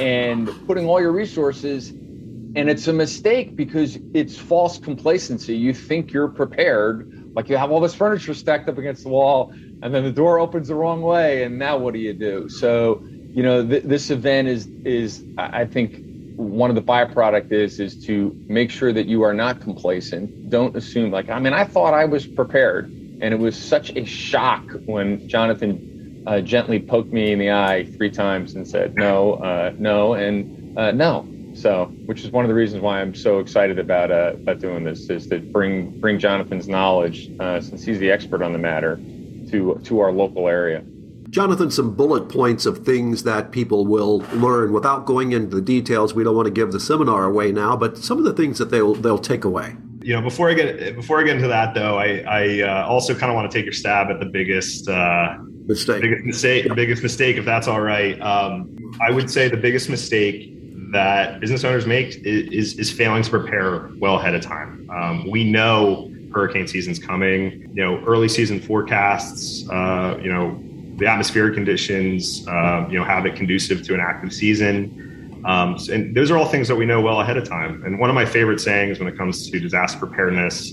and 0.00 0.50
putting 0.66 0.86
all 0.86 1.00
your 1.00 1.12
resources. 1.12 1.90
And 1.90 2.68
it's 2.68 2.88
a 2.88 2.92
mistake 2.92 3.54
because 3.54 3.96
it's 4.12 4.36
false 4.36 4.76
complacency. 4.76 5.56
You 5.56 5.72
think 5.72 6.12
you're 6.12 6.28
prepared, 6.28 7.32
like 7.36 7.48
you 7.48 7.56
have 7.56 7.70
all 7.70 7.80
this 7.80 7.94
furniture 7.94 8.34
stacked 8.34 8.68
up 8.68 8.76
against 8.76 9.04
the 9.04 9.10
wall, 9.10 9.52
and 9.82 9.94
then 9.94 10.04
the 10.04 10.12
door 10.12 10.38
opens 10.38 10.68
the 10.68 10.74
wrong 10.74 11.02
way 11.02 11.44
and 11.44 11.58
now 11.58 11.78
what 11.78 11.94
do 11.94 12.00
you 12.00 12.14
do? 12.14 12.48
So 12.48 13.02
you 13.34 13.42
know 13.42 13.66
th- 13.66 13.84
this 13.84 14.10
event 14.10 14.48
is 14.48 14.68
is 14.84 15.24
i 15.36 15.64
think 15.66 16.02
one 16.36 16.70
of 16.70 16.76
the 16.76 16.82
byproduct 16.82 17.52
is 17.52 17.78
is 17.80 17.98
to 17.98 18.36
make 18.48 18.70
sure 18.70 18.92
that 18.92 19.06
you 19.06 19.22
are 19.22 19.34
not 19.34 19.60
complacent. 19.60 20.32
Don't 20.48 20.76
assume 20.76 21.10
like 21.12 21.30
i 21.30 21.38
mean 21.38 21.52
i 21.52 21.64
thought 21.64 21.94
i 21.94 22.06
was 22.06 22.26
prepared 22.26 22.90
and 23.20 23.34
it 23.34 23.38
was 23.38 23.58
such 23.58 23.92
a 23.96 24.04
shock 24.04 24.72
when 24.86 25.22
jonathan 25.26 25.82
uh, 26.26 26.40
gently 26.40 26.80
poked 26.80 27.12
me 27.12 27.32
in 27.32 27.38
the 27.38 27.50
eye 27.52 27.88
three 27.96 28.10
times 28.10 28.56
and 28.56 28.66
said 28.68 28.94
no 28.96 29.34
uh, 29.34 29.72
no 29.78 30.14
and 30.14 30.46
uh, 30.76 30.92
no. 30.92 31.28
So 31.54 31.94
which 32.06 32.24
is 32.24 32.32
one 32.32 32.44
of 32.44 32.48
the 32.48 32.54
reasons 32.54 32.82
why 32.82 33.00
i'm 33.00 33.14
so 33.14 33.40
excited 33.40 33.78
about 33.78 34.10
uh, 34.10 34.34
about 34.46 34.60
doing 34.60 34.84
this 34.84 35.08
is 35.10 35.26
to 35.28 35.40
bring 35.52 35.94
bring 36.00 36.18
jonathan's 36.18 36.68
knowledge 36.68 37.30
uh, 37.40 37.60
since 37.60 37.84
he's 37.84 37.98
the 37.98 38.10
expert 38.10 38.42
on 38.42 38.52
the 38.52 38.58
matter 38.58 39.02
to 39.50 39.80
to 39.84 40.00
our 40.00 40.12
local 40.12 40.48
area. 40.48 40.84
Jonathan, 41.30 41.70
some 41.70 41.94
bullet 41.94 42.28
points 42.28 42.66
of 42.66 42.84
things 42.84 43.24
that 43.24 43.50
people 43.50 43.86
will 43.86 44.18
learn 44.32 44.72
without 44.72 45.06
going 45.06 45.32
into 45.32 45.56
the 45.56 45.62
details. 45.62 46.14
We 46.14 46.24
don't 46.24 46.36
want 46.36 46.46
to 46.46 46.52
give 46.52 46.72
the 46.72 46.80
seminar 46.80 47.24
away 47.24 47.50
now, 47.52 47.76
but 47.76 47.98
some 47.98 48.18
of 48.18 48.24
the 48.24 48.32
things 48.32 48.58
that 48.58 48.70
they'll 48.70 48.94
they'll 48.94 49.18
take 49.18 49.44
away. 49.44 49.76
You 50.02 50.14
know, 50.14 50.22
before 50.22 50.48
I 50.48 50.54
get 50.54 50.94
before 50.94 51.20
I 51.20 51.24
get 51.24 51.36
into 51.36 51.48
that 51.48 51.74
though, 51.74 51.98
I 51.98 52.24
I 52.28 52.60
uh, 52.62 52.86
also 52.86 53.12
kind 53.14 53.30
of 53.30 53.34
want 53.34 53.50
to 53.50 53.56
take 53.56 53.64
your 53.64 53.72
stab 53.72 54.08
at 54.08 54.20
the 54.20 54.26
biggest 54.26 54.88
uh, 54.88 55.36
mistake. 55.66 56.02
Biggest 56.02 56.24
mistake. 56.24 56.64
Yep. 56.66 56.76
Biggest 56.76 57.02
mistake, 57.02 57.36
if 57.36 57.44
that's 57.44 57.66
all 57.66 57.80
right. 57.80 58.20
Um, 58.20 58.76
I 59.00 59.10
would 59.10 59.30
say 59.30 59.48
the 59.48 59.56
biggest 59.56 59.88
mistake 59.90 60.52
that 60.92 61.40
business 61.40 61.64
owners 61.64 61.86
make 61.86 62.16
is 62.24 62.78
is, 62.78 62.92
failing 62.92 63.22
to 63.22 63.30
prepare 63.30 63.90
well 63.98 64.18
ahead 64.18 64.34
of 64.34 64.42
time. 64.42 64.88
Um, 64.90 65.28
we 65.28 65.44
know 65.44 66.10
hurricane 66.36 66.68
season's 66.68 66.98
coming. 66.98 67.62
You 67.74 67.82
know, 67.82 68.04
early 68.04 68.28
season 68.28 68.60
forecasts. 68.60 69.68
Uh, 69.70 70.18
you 70.22 70.30
know, 70.30 70.62
the 70.96 71.06
atmospheric 71.06 71.54
conditions. 71.54 72.46
Uh, 72.46 72.86
you 72.90 72.98
know, 72.98 73.04
have 73.04 73.24
it 73.24 73.34
conducive 73.34 73.82
to 73.86 73.94
an 73.94 74.00
active 74.00 74.32
season. 74.32 75.42
Um, 75.46 75.78
and 75.90 76.14
those 76.14 76.30
are 76.30 76.36
all 76.36 76.46
things 76.46 76.68
that 76.68 76.76
we 76.76 76.84
know 76.84 77.00
well 77.00 77.20
ahead 77.20 77.36
of 77.36 77.48
time. 77.48 77.82
And 77.84 77.98
one 77.98 78.10
of 78.10 78.14
my 78.14 78.26
favorite 78.26 78.60
sayings 78.60 78.98
when 78.98 79.08
it 79.08 79.16
comes 79.16 79.48
to 79.50 79.60
disaster 79.60 79.98
preparedness 79.98 80.72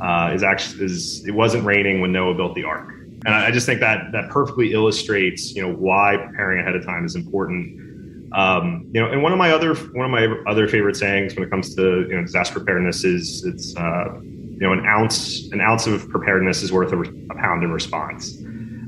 uh, 0.00 0.32
is 0.32 0.42
actually 0.42 0.84
is 0.84 1.26
it 1.26 1.32
wasn't 1.32 1.64
raining 1.64 2.00
when 2.00 2.12
Noah 2.12 2.34
built 2.34 2.54
the 2.54 2.64
ark. 2.64 2.88
And 3.24 3.34
I 3.34 3.50
just 3.50 3.66
think 3.66 3.80
that 3.80 4.12
that 4.12 4.30
perfectly 4.30 4.72
illustrates, 4.72 5.54
you 5.54 5.62
know, 5.62 5.72
why 5.74 6.16
preparing 6.16 6.60
ahead 6.60 6.74
of 6.74 6.84
time 6.84 7.04
is 7.04 7.14
important. 7.14 8.32
Um, 8.32 8.90
you 8.92 9.00
know, 9.00 9.10
and 9.10 9.22
one 9.22 9.32
of 9.32 9.38
my 9.38 9.52
other 9.52 9.74
one 9.74 10.06
of 10.06 10.10
my 10.10 10.26
other 10.50 10.66
favorite 10.66 10.96
sayings 10.96 11.34
when 11.34 11.44
it 11.44 11.50
comes 11.50 11.74
to 11.74 12.06
you 12.08 12.16
know 12.16 12.22
disaster 12.22 12.54
preparedness 12.54 13.04
is 13.04 13.44
it's 13.44 13.76
uh, 13.76 14.20
you 14.62 14.68
know, 14.68 14.74
an 14.74 14.86
ounce 14.86 15.50
an 15.50 15.60
ounce 15.60 15.88
of 15.88 16.08
preparedness 16.08 16.62
is 16.62 16.70
worth 16.70 16.92
a, 16.92 17.00
a 17.00 17.34
pound 17.34 17.64
in 17.64 17.72
response, 17.72 18.38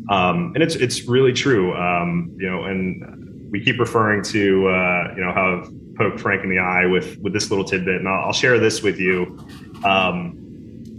um, 0.09 0.52
and 0.54 0.62
it's 0.62 0.76
it's 0.76 1.09
really 1.09 1.33
true. 1.33 1.75
Um, 1.75 2.33
you 2.38 2.49
know, 2.49 2.62
and 2.62 3.50
we 3.50 3.61
keep 3.61 3.81
referring 3.81 4.23
to 4.23 4.69
uh, 4.69 5.14
you 5.16 5.25
know 5.25 5.33
how 5.33 5.62
I've 5.64 5.97
poked 5.97 6.21
Frank 6.21 6.45
in 6.45 6.50
the 6.50 6.61
eye 6.61 6.87
with 6.87 7.19
with 7.19 7.33
this 7.33 7.50
little 7.50 7.64
tidbit, 7.64 7.97
and 7.97 8.09
I'll, 8.09 8.26
I'll 8.26 8.33
share 8.33 8.61
this 8.61 8.85
with 8.85 9.00
you. 9.00 9.37
Um, 9.85 10.38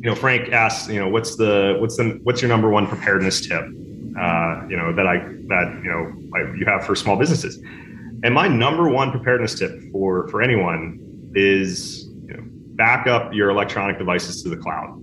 you 0.02 0.10
know, 0.10 0.16
Frank 0.16 0.52
asks, 0.52 0.90
you 0.90 1.00
know, 1.00 1.08
what's 1.08 1.38
the 1.38 1.78
what's 1.80 1.96
the 1.96 2.20
what's 2.24 2.42
your 2.42 2.50
number 2.50 2.70
one 2.70 2.86
preparedness 2.86 3.48
tip? 3.48 3.64
Uh, 3.64 4.68
you 4.68 4.76
know 4.76 4.92
that 4.94 5.08
I 5.08 5.20
that 5.48 5.80
you 5.86 5.90
know 5.90 6.38
I, 6.38 6.54
you 6.54 6.66
have 6.66 6.86
for 6.86 6.98
small 6.98 7.16
businesses. 7.16 7.64
And 8.24 8.34
my 8.34 8.50
number 8.50 8.90
one 8.90 9.12
preparedness 9.12 9.58
tip 9.58 9.72
for 9.94 10.28
for 10.28 10.42
anyone 10.42 11.32
is 11.34 12.05
back 12.76 13.08
up 13.08 13.34
your 13.34 13.50
electronic 13.50 13.98
devices 13.98 14.44
to 14.44 14.50
the 14.50 14.58
cloud. 14.58 15.02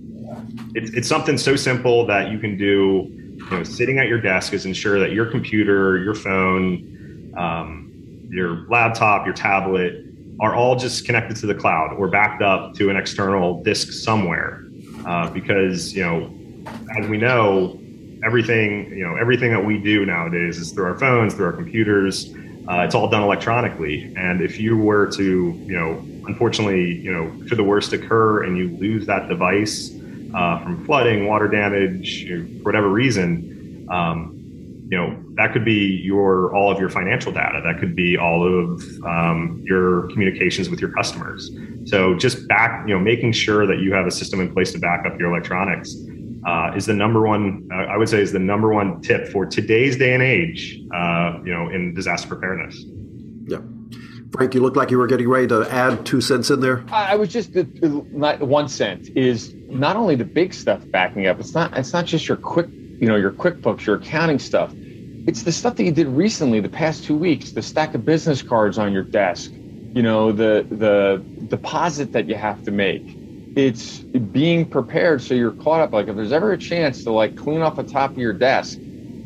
It's, 0.75 0.91
it's 0.91 1.07
something 1.07 1.37
so 1.37 1.55
simple 1.55 2.05
that 2.07 2.31
you 2.31 2.39
can 2.39 2.57
do, 2.57 3.11
you 3.37 3.49
know, 3.51 3.63
sitting 3.63 3.99
at 3.99 4.07
your 4.07 4.21
desk 4.21 4.53
is 4.53 4.65
ensure 4.65 4.99
that 4.99 5.11
your 5.11 5.25
computer, 5.25 5.97
your 5.97 6.15
phone, 6.15 7.33
um, 7.37 8.29
your 8.29 8.67
laptop, 8.69 9.25
your 9.25 9.35
tablet 9.35 10.05
are 10.39 10.55
all 10.55 10.75
just 10.75 11.05
connected 11.05 11.35
to 11.37 11.45
the 11.45 11.55
cloud 11.55 11.93
or 11.93 12.07
backed 12.07 12.41
up 12.41 12.73
to 12.75 12.89
an 12.89 12.97
external 12.97 13.61
disk 13.63 13.91
somewhere. 13.91 14.65
Uh, 15.05 15.29
because, 15.29 15.93
you 15.93 16.01
know, 16.01 16.33
as 16.97 17.07
we 17.09 17.17
know, 17.17 17.79
everything, 18.25 18.89
you 18.89 19.05
know, 19.05 19.17
everything 19.17 19.51
that 19.51 19.63
we 19.63 19.77
do 19.77 20.05
nowadays 20.05 20.57
is 20.57 20.71
through 20.71 20.85
our 20.85 20.97
phones, 20.97 21.33
through 21.33 21.45
our 21.45 21.53
computers. 21.53 22.33
Uh, 22.67 22.81
it's 22.81 22.95
all 22.95 23.09
done 23.09 23.23
electronically. 23.23 24.13
And 24.15 24.41
if 24.41 24.59
you 24.59 24.77
were 24.77 25.07
to, 25.11 25.23
you 25.23 25.73
know, 25.73 26.03
unfortunately, 26.27 26.95
you 26.95 27.11
know, 27.11 27.45
should 27.47 27.57
the 27.57 27.63
worst 27.63 27.91
occur 27.93 28.43
and 28.43 28.57
you 28.57 28.69
lose 28.77 29.05
that 29.07 29.27
device 29.27 29.91
uh, 30.33 30.63
from 30.63 30.85
flooding, 30.85 31.27
water 31.27 31.47
damage, 31.47 32.27
for 32.27 32.63
whatever 32.63 32.89
reason, 32.89 33.87
um, 33.89 34.39
you 34.89 34.97
know, 34.97 35.17
that 35.35 35.53
could 35.53 35.65
be 35.65 36.01
your 36.03 36.55
all 36.55 36.71
of 36.71 36.79
your 36.79 36.89
financial 36.89 37.31
data. 37.31 37.61
That 37.63 37.79
could 37.79 37.95
be 37.95 38.17
all 38.17 38.45
of 38.45 38.81
um, 39.03 39.63
your 39.65 40.07
communications 40.09 40.69
with 40.69 40.79
your 40.79 40.91
customers. 40.91 41.51
So 41.85 42.15
just 42.15 42.47
back, 42.47 42.87
you 42.87 42.93
know, 42.93 42.99
making 42.99 43.31
sure 43.33 43.65
that 43.65 43.79
you 43.79 43.93
have 43.93 44.05
a 44.05 44.11
system 44.11 44.39
in 44.39 44.53
place 44.53 44.71
to 44.73 44.79
back 44.79 45.05
up 45.05 45.19
your 45.19 45.31
electronics 45.31 45.95
uh, 46.45 46.73
is 46.75 46.85
the 46.85 46.93
number 46.93 47.25
one. 47.25 47.67
Uh, 47.71 47.75
I 47.75 47.97
would 47.97 48.09
say 48.09 48.21
is 48.21 48.31
the 48.31 48.39
number 48.39 48.73
one 48.73 49.01
tip 49.01 49.27
for 49.27 49.45
today's 49.45 49.97
day 49.97 50.13
and 50.13 50.23
age. 50.23 50.79
Uh, 50.93 51.39
you 51.45 51.53
know, 51.53 51.69
in 51.69 51.93
disaster 51.93 52.27
preparedness. 52.27 52.83
Yeah. 53.45 53.59
Frank, 54.31 54.55
you 54.55 54.61
look 54.61 54.75
like 54.75 54.89
you 54.89 54.97
were 54.97 55.05
getting 55.05 55.29
ready 55.29 55.47
to 55.47 55.71
add 55.71 56.05
two 56.07 56.19
cents 56.19 56.49
in 56.49 56.59
there. 56.59 56.83
I 56.91 57.15
was 57.15 57.29
just 57.29 57.53
not 57.53 58.41
one 58.41 58.67
cent 58.67 59.09
is 59.15 59.53
not 59.67 59.95
only 59.95 60.15
the 60.15 60.25
big 60.25 60.55
stuff 60.55 60.81
backing 60.89 61.27
up. 61.27 61.39
It's 61.39 61.53
not. 61.53 61.77
It's 61.77 61.93
not 61.93 62.05
just 62.05 62.27
your 62.27 62.37
quick, 62.37 62.67
you 62.71 63.07
know, 63.07 63.15
your 63.15 63.31
QuickBooks, 63.31 63.85
your 63.85 63.97
accounting 63.97 64.39
stuff. 64.39 64.73
It's 65.27 65.43
the 65.43 65.51
stuff 65.51 65.75
that 65.75 65.83
you 65.83 65.91
did 65.91 66.07
recently, 66.07 66.59
the 66.59 66.67
past 66.69 67.03
two 67.03 67.15
weeks. 67.15 67.51
The 67.51 67.61
stack 67.61 67.93
of 67.93 68.05
business 68.05 68.41
cards 68.41 68.79
on 68.79 68.91
your 68.91 69.03
desk. 69.03 69.51
You 69.51 70.01
know, 70.01 70.31
the 70.31 70.65
the 70.69 71.23
deposit 71.47 72.11
that 72.13 72.27
you 72.27 72.33
have 72.33 72.63
to 72.63 72.71
make. 72.71 73.22
It's 73.55 73.99
being 73.99 74.65
prepared 74.65 75.21
so 75.21 75.33
you're 75.33 75.51
caught 75.51 75.81
up. 75.81 75.93
Like 75.93 76.07
if 76.07 76.15
there's 76.15 76.31
ever 76.31 76.51
a 76.51 76.57
chance 76.57 77.03
to 77.03 77.11
like 77.11 77.35
clean 77.35 77.61
off 77.61 77.75
the 77.75 77.83
top 77.83 78.11
of 78.11 78.17
your 78.17 78.33
desk 78.33 78.79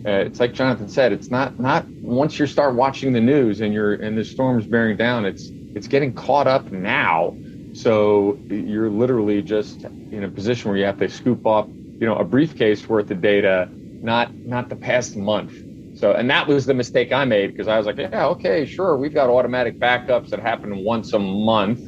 uh, 0.07 0.24
it's 0.24 0.39
like 0.39 0.53
Jonathan 0.53 0.88
said. 0.88 1.12
It's 1.12 1.29
not 1.29 1.60
not 1.60 1.86
once 2.01 2.39
you 2.39 2.48
start 2.48 2.75
watching 2.75 3.12
the 3.12 3.19
news 3.19 3.60
and 3.60 3.74
you're 3.74 3.93
and 3.93 4.17
the 4.17 4.24
storm's 4.24 4.65
bearing 4.65 4.96
down. 4.96 5.25
It's 5.25 5.50
it's 5.75 5.88
getting 5.88 6.13
caught 6.13 6.48
up 6.48 6.72
now. 6.72 7.36
So 7.74 8.39
you're 8.48 8.89
literally 8.89 9.41
just 9.41 9.84
in 9.84 10.24
a 10.24 10.29
position 10.29 10.69
where 10.69 10.77
you 10.77 10.86
have 10.86 10.98
to 11.00 11.10
scoop 11.10 11.46
up, 11.46 11.67
you 11.67 12.07
know, 12.07 12.15
a 12.15 12.24
briefcase 12.24 12.88
worth 12.88 13.12
of 13.12 13.22
data, 13.22 13.69
not 14.01 14.34
not 14.34 14.69
the 14.69 14.77
past 14.77 15.17
month. 15.17 15.51
So 16.00 16.13
and 16.13 16.29
that 16.29 16.48
was 16.48 16.65
the 16.65 16.74
mistake 16.74 17.12
I 17.12 17.25
made 17.25 17.48
because 17.48 17.67
I 17.67 17.77
was 17.77 17.86
like, 17.86 17.98
yeah, 17.98 18.27
okay, 18.27 18.65
sure, 18.65 18.96
we've 18.96 19.13
got 19.13 19.29
automatic 19.29 19.77
backups 19.77 20.29
that 20.29 20.39
happen 20.39 20.86
once 20.86 21.12
a 21.12 21.19
month. 21.19 21.81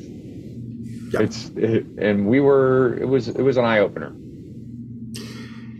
Yep. 1.11 1.21
It's 1.21 1.49
it, 1.55 1.85
and 1.97 2.27
we 2.27 2.39
were 2.39 2.97
it 3.01 3.07
was 3.07 3.27
it 3.27 3.41
was 3.41 3.57
an 3.57 3.65
eye 3.65 3.79
opener 3.79 4.13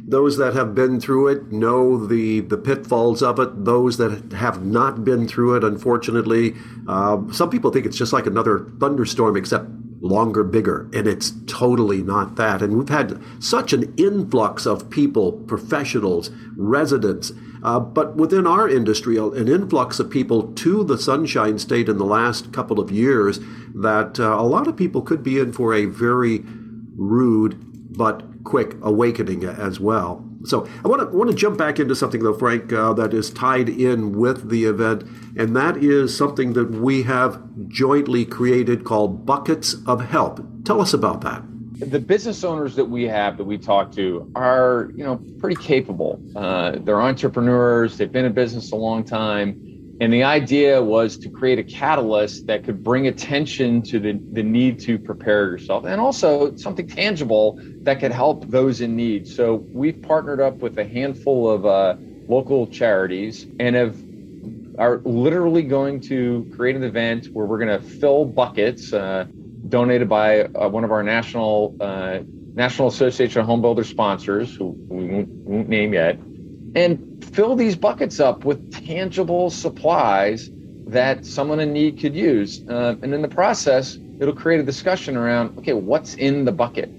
those 0.10 0.38
that 0.38 0.56
have 0.56 0.74
been 0.74 1.00
through 1.00 1.28
it 1.28 1.52
know 1.52 2.06
the, 2.08 2.40
the 2.42 2.58
pitfalls 2.58 3.22
of 3.22 3.40
it. 3.40 3.66
Those 3.66 3.98
that 3.98 4.34
have 4.34 4.66
not 4.66 5.06
been 5.06 5.28
through 5.28 5.56
it, 5.56 5.64
unfortunately, 5.64 6.56
uh, 6.88 7.22
some 7.32 7.50
people 7.50 7.72
think 7.72 7.86
it's 7.86 7.98
just 7.98 8.12
like 8.12 8.26
another 8.26 8.72
thunderstorm, 8.80 9.38
except 9.38 9.70
longer, 10.02 10.44
bigger, 10.44 10.90
and 10.94 11.08
it's 11.08 11.34
totally 11.46 12.02
not 12.02 12.36
that. 12.36 12.62
And 12.62 12.78
we've 12.78 12.90
had 12.90 13.22
such 13.40 13.74
an 13.74 13.94
influx 13.98 14.66
of 14.66 14.90
people, 14.90 15.32
professionals, 15.34 16.32
residents, 16.56 17.32
Uh, 17.62 17.78
but 17.78 18.16
within 18.16 18.48
our 18.48 18.70
industry, 18.70 19.18
an 19.18 19.50
influx 19.50 20.00
of 20.00 20.10
people 20.10 20.44
to 20.54 20.82
the 20.86 20.98
Sunshine 20.98 21.60
State 21.60 21.90
in 21.90 21.98
the 21.98 22.06
last 22.06 22.54
couple 22.54 22.80
of 22.80 22.90
years 22.90 23.42
that 23.76 24.18
uh, 24.18 24.38
a 24.40 24.48
lot 24.48 24.68
of 24.68 24.78
people 24.78 25.02
could 25.02 25.22
be 25.22 25.40
in 25.40 25.52
for 25.52 25.74
a 25.74 25.84
very 25.84 26.46
rude 26.96 27.58
but 27.98 28.24
quick 28.46 28.78
awakening 28.82 29.44
as 29.44 29.78
well. 29.78 30.24
So 30.46 30.68
I 30.84 30.88
want 30.88 31.02
to 31.02 31.18
want 31.18 31.30
to 31.30 31.36
jump 31.36 31.58
back 31.58 31.80
into 31.80 31.96
something 31.96 32.24
though, 32.24 32.34
Frank, 32.34 32.72
uh, 32.72 32.94
that 32.94 33.14
is 33.14 33.30
tied 33.30 33.68
in 33.70 34.14
with 34.14 34.50
the 34.50 34.66
event, 34.66 35.04
and 35.38 35.56
that 35.56 35.78
is 35.78 36.16
something 36.16 36.54
that 36.54 36.72
we 36.72 37.04
have 37.04 37.42
jointly 37.68 38.26
created 38.26 38.84
called 38.86 39.26
Buckets 39.26 39.76
of 39.86 40.06
Help. 40.06 40.40
Tell 40.64 40.80
us 40.80 40.94
about 40.94 41.22
that. 41.22 41.44
The 41.80 42.00
business 42.00 42.44
owners 42.44 42.76
that 42.76 42.86
we 42.86 43.04
have 43.06 43.38
that 43.38 43.46
we 43.46 43.58
talk 43.58 43.94
to 43.94 44.30
are, 44.36 44.92
you 44.96 45.04
know, 45.04 45.22
pretty 45.40 45.56
capable. 45.56 46.22
Uh, 46.36 46.74
they're 46.80 47.02
entrepreneurs. 47.02 47.98
They've 47.98 48.12
been 48.12 48.26
in 48.26 48.34
business 48.34 48.72
a 48.72 48.76
long 48.76 49.04
time. 49.06 49.69
And 50.02 50.14
the 50.14 50.24
idea 50.24 50.82
was 50.82 51.18
to 51.18 51.30
create 51.30 51.60
a 51.60 51.64
catalyst 51.64 52.48
that 52.48 52.64
could 52.64 52.84
bring 52.84 53.08
attention 53.08 53.82
to 53.84 54.00
the, 54.00 54.14
the 54.32 54.44
need 54.44 54.80
to 54.82 54.98
prepare 54.98 55.48
yourself 55.48 55.84
and 55.86 56.00
also 56.00 56.56
something 56.56 56.88
tangible 56.88 57.60
that 57.82 58.00
could 58.00 58.14
help 58.14 58.46
those 58.48 58.80
in 58.80 58.96
need. 58.96 59.28
So 59.28 59.56
we've 59.74 60.02
partnered 60.02 60.40
up 60.40 60.58
with 60.58 60.78
a 60.78 60.86
handful 60.86 61.50
of 61.50 61.66
uh, 61.66 61.96
local 62.30 62.66
charities 62.68 63.46
and 63.60 63.76
have 63.76 63.98
are 64.78 65.02
literally 65.04 65.64
going 65.64 66.00
to 66.00 66.50
create 66.56 66.78
an 66.78 66.84
event 66.84 67.28
where 67.34 67.46
we're 67.46 67.60
going 67.60 67.82
to 67.82 67.86
fill 67.86 68.24
buckets 68.24 68.94
uh, 68.94 69.26
donated 69.68 70.08
by 70.08 70.44
uh, 70.44 70.70
one 70.70 70.86
of 70.86 70.92
our 70.92 71.04
national 71.04 71.76
uh, 71.82 72.20
National 72.54 72.88
Association 72.88 73.42
of 73.42 73.48
Home 73.48 73.62
Builder 73.62 73.84
sponsors, 73.84 74.56
who 74.56 74.76
we 74.88 75.06
won't, 75.06 75.28
won't 75.30 75.70
name 75.70 75.94
yet, 75.94 76.18
and 76.76 77.26
fill 77.34 77.56
these 77.56 77.76
buckets 77.76 78.20
up 78.20 78.46
with 78.46 78.72
tangible 78.86 79.50
supplies 79.50 80.50
that 80.88 81.26
someone 81.26 81.60
in 81.60 81.72
need 81.72 82.00
could 82.00 82.16
use. 82.16 82.68
Uh, 82.68 82.96
and 83.02 83.14
in 83.14 83.22
the 83.22 83.28
process, 83.28 83.98
it'll 84.20 84.34
create 84.34 84.60
a 84.60 84.64
discussion 84.64 85.16
around 85.16 85.58
okay, 85.60 85.74
what's 85.74 86.16
in 86.16 86.46
the 86.46 86.52
bucket? 86.52 86.90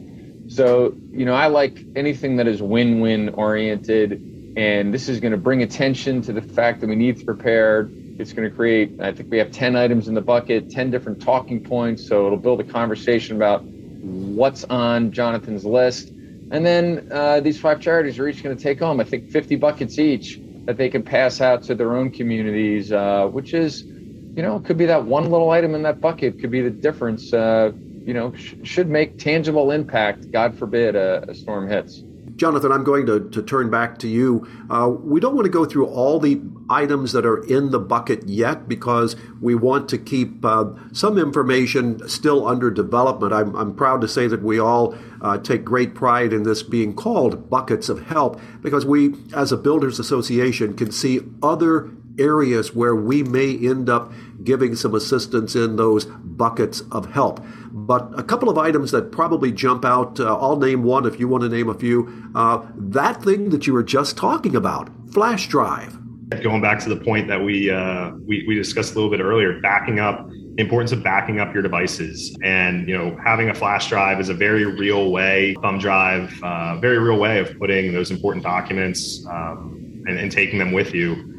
So, 0.48 0.94
you 1.12 1.24
know, 1.24 1.34
I 1.34 1.46
like 1.46 1.78
anything 1.94 2.36
that 2.36 2.48
is 2.48 2.62
win 2.62 3.00
win 3.00 3.28
oriented. 3.30 4.26
And 4.56 4.92
this 4.92 5.08
is 5.08 5.20
going 5.20 5.32
to 5.32 5.38
bring 5.38 5.62
attention 5.62 6.22
to 6.22 6.32
the 6.32 6.42
fact 6.42 6.80
that 6.80 6.88
we 6.88 6.96
need 6.96 7.18
to 7.18 7.24
prepare. 7.24 7.88
It's 8.18 8.32
going 8.32 8.48
to 8.48 8.54
create, 8.54 9.00
I 9.00 9.12
think 9.12 9.30
we 9.30 9.38
have 9.38 9.52
10 9.52 9.76
items 9.76 10.08
in 10.08 10.14
the 10.14 10.20
bucket, 10.20 10.70
10 10.70 10.90
different 10.90 11.22
talking 11.22 11.62
points. 11.62 12.06
So 12.06 12.26
it'll 12.26 12.38
build 12.38 12.60
a 12.60 12.64
conversation 12.64 13.36
about 13.36 13.62
what's 13.62 14.64
on 14.64 15.12
Jonathan's 15.12 15.64
list 15.64 16.12
and 16.50 16.66
then 16.66 17.09
uh, 17.12 17.40
these 17.40 17.61
five 17.61 17.80
charities 17.80 18.19
are 18.19 18.28
each 18.28 18.42
going 18.42 18.57
to 18.57 18.62
take 18.62 18.80
home, 18.80 19.00
I 19.00 19.04
think, 19.04 19.30
50 19.30 19.57
buckets 19.57 19.99
each 19.99 20.40
that 20.64 20.76
they 20.76 20.88
can 20.88 21.02
pass 21.02 21.40
out 21.40 21.62
to 21.64 21.75
their 21.75 21.97
own 21.97 22.11
communities, 22.11 22.92
uh, 22.92 23.26
which 23.26 23.54
is, 23.54 23.83
you 23.83 24.42
know, 24.42 24.61
could 24.61 24.76
be 24.76 24.87
that 24.87 25.04
one 25.04 25.30
little 25.30 25.50
item 25.50 25.75
in 25.75 25.83
that 25.83 26.00
bucket 26.00 26.40
could 26.40 26.50
be 26.50 26.61
the 26.61 26.71
difference. 26.71 27.33
Uh, 27.33 27.73
you 28.04 28.14
know, 28.14 28.35
sh- 28.35 28.54
should 28.64 28.88
make 28.88 29.19
tangible 29.19 29.71
impact. 29.71 30.30
God 30.30 30.59
forbid 30.59 30.97
a, 30.97 31.30
a 31.30 31.35
storm 31.35 31.69
hits. 31.69 32.02
Jonathan, 32.37 32.73
I'm 32.73 32.85
going 32.85 33.04
to, 33.07 33.28
to 33.30 33.42
turn 33.42 33.71
back 33.71 33.99
to 33.99 34.09
you. 34.09 34.47
Uh, 34.71 34.88
we 34.88 35.21
don't 35.21 35.35
want 35.35 35.45
to 35.45 35.50
go 35.50 35.64
through 35.64 35.87
all 35.87 36.19
the 36.19 36.40
items 36.70 37.12
that 37.12 37.26
are 37.26 37.42
in 37.44 37.70
the 37.70 37.78
bucket 37.78 38.28
yet 38.28 38.68
because 38.68 39.16
we 39.40 39.54
want 39.54 39.88
to 39.88 39.98
keep 39.98 40.44
uh, 40.44 40.66
some 40.92 41.18
information 41.18 42.08
still 42.08 42.46
under 42.46 42.70
development. 42.70 43.32
I'm, 43.32 43.54
I'm, 43.56 43.74
proud 43.74 44.00
to 44.02 44.08
say 44.08 44.26
that 44.26 44.42
we 44.42 44.58
all 44.58 44.94
uh, 45.20 45.38
take 45.38 45.64
great 45.64 45.94
pride 45.94 46.32
in 46.32 46.44
this 46.44 46.62
being 46.62 46.94
called 46.94 47.48
Buckets 47.50 47.88
of 47.88 48.06
Help 48.06 48.40
because 48.62 48.84
we, 48.84 49.14
as 49.34 49.52
a 49.52 49.56
Builders 49.56 49.98
Association, 49.98 50.76
can 50.76 50.92
see 50.92 51.20
other 51.42 51.90
areas 52.18 52.74
where 52.74 52.94
we 52.94 53.22
may 53.22 53.56
end 53.56 53.88
up 53.88 54.12
giving 54.44 54.76
some 54.76 54.94
assistance 54.94 55.54
in 55.54 55.76
those 55.76 56.04
buckets 56.04 56.82
of 56.92 57.12
help. 57.12 57.44
But 57.72 58.18
a 58.18 58.22
couple 58.22 58.48
of 58.48 58.58
items 58.58 58.90
that 58.92 59.12
probably 59.12 59.52
jump 59.52 59.84
out, 59.84 60.20
uh, 60.20 60.36
I'll 60.38 60.56
name 60.56 60.82
one 60.82 61.06
if 61.06 61.18
you 61.18 61.28
want 61.28 61.42
to 61.42 61.48
name 61.48 61.68
a 61.68 61.74
few. 61.74 62.30
Uh, 62.34 62.66
that 62.74 63.22
thing 63.22 63.50
that 63.50 63.66
you 63.66 63.72
were 63.72 63.82
just 63.82 64.16
talking 64.16 64.54
about, 64.54 64.90
flash 65.12 65.49
drive. 65.49 65.97
Going 66.43 66.62
back 66.62 66.78
to 66.80 66.88
the 66.88 66.97
point 66.97 67.28
that 67.28 67.43
we, 67.43 67.71
uh, 67.71 68.12
we, 68.26 68.45
we 68.47 68.54
discussed 68.54 68.93
a 68.93 68.95
little 68.95 69.10
bit 69.10 69.21
earlier, 69.21 69.60
backing 69.60 69.99
up 69.99 70.30
importance 70.58 70.93
of 70.93 71.02
backing 71.02 71.40
up 71.40 71.54
your 71.54 71.62
devices 71.62 72.36
and 72.43 72.86
you 72.86 72.99
know 72.99 73.16
having 73.25 73.49
a 73.49 73.54
flash 73.54 73.88
drive 73.88 74.21
is 74.21 74.28
a 74.28 74.34
very 74.34 74.66
real 74.66 75.10
way 75.10 75.54
thumb 75.62 75.78
drive 75.78 76.30
uh, 76.43 76.76
very 76.80 76.99
real 76.99 77.19
way 77.19 77.38
of 77.38 77.56
putting 77.58 77.95
those 77.95 78.10
important 78.10 78.45
documents 78.45 79.25
um, 79.28 80.02
and, 80.06 80.19
and, 80.19 80.30
taking 80.30 80.58
them 80.58 80.73
with 80.73 80.93
you 80.93 81.30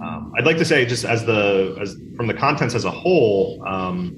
um, 0.00 0.32
I'd 0.36 0.44
like 0.44 0.58
to 0.58 0.64
say, 0.64 0.84
just 0.84 1.04
as 1.04 1.24
the 1.24 1.76
as 1.80 1.96
from 2.16 2.26
the 2.26 2.34
contents 2.34 2.74
as 2.74 2.84
a 2.84 2.90
whole, 2.90 3.62
um, 3.66 4.14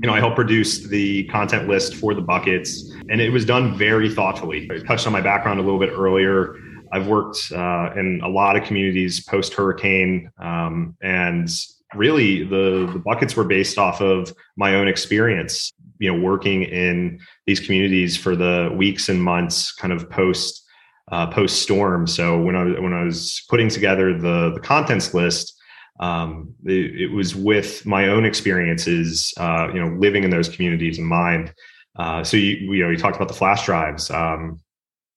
you 0.00 0.06
know, 0.06 0.14
I 0.14 0.20
helped 0.20 0.36
produce 0.36 0.86
the 0.86 1.24
content 1.24 1.68
list 1.68 1.96
for 1.96 2.14
the 2.14 2.20
buckets, 2.20 2.90
and 3.08 3.20
it 3.20 3.30
was 3.30 3.44
done 3.44 3.76
very 3.76 4.12
thoughtfully. 4.12 4.70
I 4.72 4.78
touched 4.78 5.06
on 5.06 5.12
my 5.12 5.20
background 5.20 5.58
a 5.58 5.62
little 5.62 5.80
bit 5.80 5.90
earlier. 5.90 6.56
I've 6.92 7.06
worked 7.06 7.52
uh, 7.52 7.90
in 7.96 8.20
a 8.22 8.28
lot 8.28 8.56
of 8.56 8.64
communities 8.64 9.24
post 9.24 9.54
hurricane, 9.54 10.30
um, 10.38 10.96
and 11.02 11.48
really 11.94 12.44
the 12.44 12.90
the 12.92 13.02
buckets 13.04 13.36
were 13.36 13.44
based 13.44 13.78
off 13.78 14.00
of 14.00 14.32
my 14.56 14.74
own 14.74 14.88
experience. 14.88 15.72
You 15.98 16.12
know, 16.12 16.20
working 16.20 16.62
in 16.62 17.18
these 17.46 17.60
communities 17.60 18.16
for 18.16 18.36
the 18.36 18.72
weeks 18.76 19.08
and 19.08 19.22
months, 19.22 19.72
kind 19.72 19.92
of 19.92 20.08
post 20.08 20.64
uh, 21.10 21.26
post 21.26 21.62
storm. 21.62 22.06
So 22.06 22.40
when 22.40 22.54
I 22.54 22.64
when 22.80 22.92
I 22.92 23.04
was 23.04 23.44
putting 23.48 23.68
together 23.68 24.18
the 24.18 24.52
the 24.54 24.60
contents 24.60 25.14
list, 25.14 25.54
um, 26.00 26.54
it, 26.64 27.00
it, 27.00 27.12
was 27.12 27.34
with 27.34 27.84
my 27.84 28.06
own 28.08 28.24
experiences, 28.24 29.32
uh, 29.38 29.68
you 29.72 29.80
know, 29.80 29.96
living 29.98 30.24
in 30.24 30.30
those 30.30 30.48
communities 30.48 30.98
in 30.98 31.04
mind. 31.04 31.52
Uh, 31.96 32.22
so 32.22 32.36
you 32.36 32.72
you 32.72 32.84
know 32.84 32.90
you 32.90 32.96
talked 32.96 33.16
about 33.16 33.28
the 33.28 33.34
flash 33.34 33.64
drives. 33.66 34.10
Um, 34.10 34.60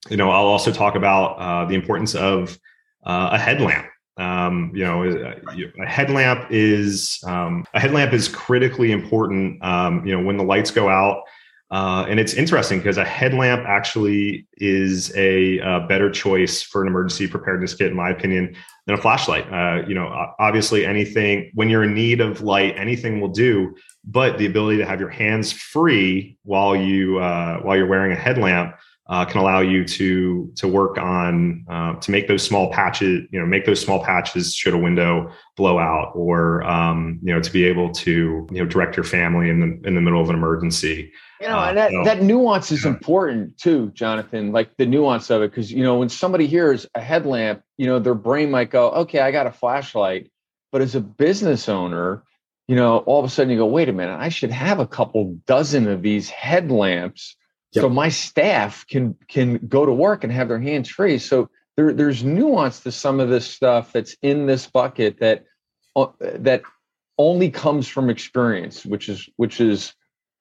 you 0.10 0.18
know, 0.18 0.30
I'll 0.30 0.48
also 0.48 0.72
talk 0.72 0.96
about 0.96 1.38
uh, 1.38 1.66
the 1.66 1.76
importance 1.76 2.16
of 2.16 2.58
uh, 3.06 3.30
a 3.34 3.38
headlamp. 3.38 3.88
Um, 4.18 4.72
you 4.76 4.84
know, 4.84 5.04
a 5.04 5.88
headlamp 5.88 6.48
is 6.52 7.20
um, 7.26 7.66
a 7.74 7.80
headlamp 7.80 8.14
is 8.14 8.28
critically 8.28 8.92
important. 8.92 9.64
Um, 9.64 10.06
you 10.06 10.16
know, 10.16 10.24
when 10.24 10.38
the 10.38 10.44
lights 10.44 10.72
go 10.72 10.90
out 10.90 11.24
uh, 11.72 12.06
and 12.10 12.20
it's 12.20 12.34
interesting 12.34 12.80
because 12.80 12.98
a 12.98 13.06
headlamp 13.06 13.64
actually 13.66 14.46
is 14.58 15.10
a, 15.16 15.58
a, 15.60 15.80
better 15.88 16.12
choice 16.12 16.62
for 16.62 16.82
an 16.82 16.88
emergency 16.88 17.30
preparedness 17.30 17.74
kit, 17.74 17.92
in 17.92 17.96
my 17.96 18.10
opinion, 18.10 18.54
than 18.86 18.96
a 18.96 19.02
flashlight. 19.02 19.50
Uh, 19.52 19.82
you 19.88 19.96
know, 19.96 20.34
obviously, 20.38 20.86
anything 20.86 21.50
when 21.54 21.70
you're 21.70 21.86
in 21.86 21.94
need 21.94 22.20
of 22.20 22.42
light, 22.42 22.76
anything 22.78 23.22
will 23.22 23.30
do. 23.30 23.74
But 24.04 24.38
the 24.38 24.48
ability 24.48 24.80
to 24.80 24.86
have 24.86 25.00
your 25.00 25.10
hands 25.10 25.54
free 25.54 26.38
while 26.44 26.76
you 26.76 27.20
uh, 27.20 27.60
while 27.60 27.78
you're 27.78 27.88
wearing 27.88 28.12
a 28.12 28.16
headlamp 28.16 28.76
uh, 29.12 29.26
can 29.26 29.42
allow 29.42 29.60
you 29.60 29.84
to 29.84 30.50
to 30.56 30.68
work 30.70 30.98
on 30.98 31.66
uh, 31.70 31.94
to 31.96 32.12
make 32.12 32.30
those 32.30 32.42
small 32.42 32.72
patches. 32.72 33.28
You 33.30 33.42
know, 33.42 33.46
make 33.46 33.66
those 33.66 33.82
small 33.82 34.04
patches 34.04 34.56
should 34.56 34.74
a 34.74 34.78
window 34.78 35.30
blow 35.58 35.78
out, 35.78 36.14
or 36.16 36.64
um, 36.64 37.20
you 37.22 37.34
know, 37.34 37.42
to 37.42 37.52
be 37.52 37.66
able 37.66 37.92
to 37.92 38.48
you 38.50 38.58
know 38.58 38.66
direct 38.66 38.96
your 38.96 39.04
family 39.04 39.50
in 39.50 39.60
the 39.60 39.88
in 39.88 39.96
the 39.96 40.02
middle 40.02 40.22
of 40.22 40.30
an 40.30 40.36
emergency. 40.36 41.12
You 41.42 41.48
know, 41.48 41.60
and 41.60 41.78
that, 41.78 41.92
uh, 41.94 42.04
that 42.06 42.22
nuance 42.22 42.72
is 42.72 42.86
important 42.86 43.58
too, 43.58 43.92
Jonathan, 43.96 44.52
like 44.52 44.78
the 44.78 44.86
nuance 44.86 45.32
of 45.32 45.42
it. 45.42 45.52
Cause, 45.52 45.72
you 45.72 45.84
know, 45.84 45.98
when 45.98 46.08
somebody 46.08 46.46
hears 46.46 46.86
a 46.94 47.02
headlamp, 47.02 47.64
you 47.78 47.88
know, 47.88 47.98
their 47.98 48.14
brain 48.14 48.52
might 48.52 48.70
go, 48.70 48.92
okay, 48.92 49.22
I 49.22 49.32
got 49.32 49.48
a 49.48 49.52
flashlight. 49.52 50.30
But 50.72 50.84
as 50.84 50.94
a 50.94 51.02
business 51.02 51.68
owner, 51.68 52.22
you 52.68 52.76
know, 52.76 53.00
all 53.00 53.18
of 53.18 53.26
a 53.26 53.30
sudden 53.30 53.50
you 53.50 53.58
go, 53.58 53.66
wait 53.66 53.90
a 53.90 53.92
minute, 53.92 54.20
I 54.20 54.30
should 54.30 54.52
have 54.52 54.80
a 54.80 54.86
couple 54.86 55.36
dozen 55.48 55.88
of 55.88 56.04
these 56.04 56.30
headlamps 56.30 57.36
yep. 57.72 57.84
so 57.84 57.90
my 57.90 58.10
staff 58.10 58.86
can 58.88 59.16
can 59.28 59.58
go 59.68 59.86
to 59.86 59.94
work 59.94 60.24
and 60.24 60.32
have 60.32 60.48
their 60.48 60.60
hands 60.60 60.90
free. 60.90 61.18
So 61.18 61.50
there, 61.78 61.94
there's 61.94 62.24
nuance 62.24 62.82
to 62.82 62.92
some 62.92 63.20
of 63.20 63.30
this 63.30 63.48
stuff 63.48 63.94
that's 63.94 64.16
in 64.22 64.46
this 64.46 64.68
bucket 64.68 65.20
that 65.20 65.46
uh, 65.96 66.08
that 66.22 66.64
only 67.18 67.50
comes 67.50 67.88
from 67.88 68.10
experience, 68.10 68.86
which 68.86 69.10
is 69.10 69.30
which 69.38 69.62
is 69.62 69.94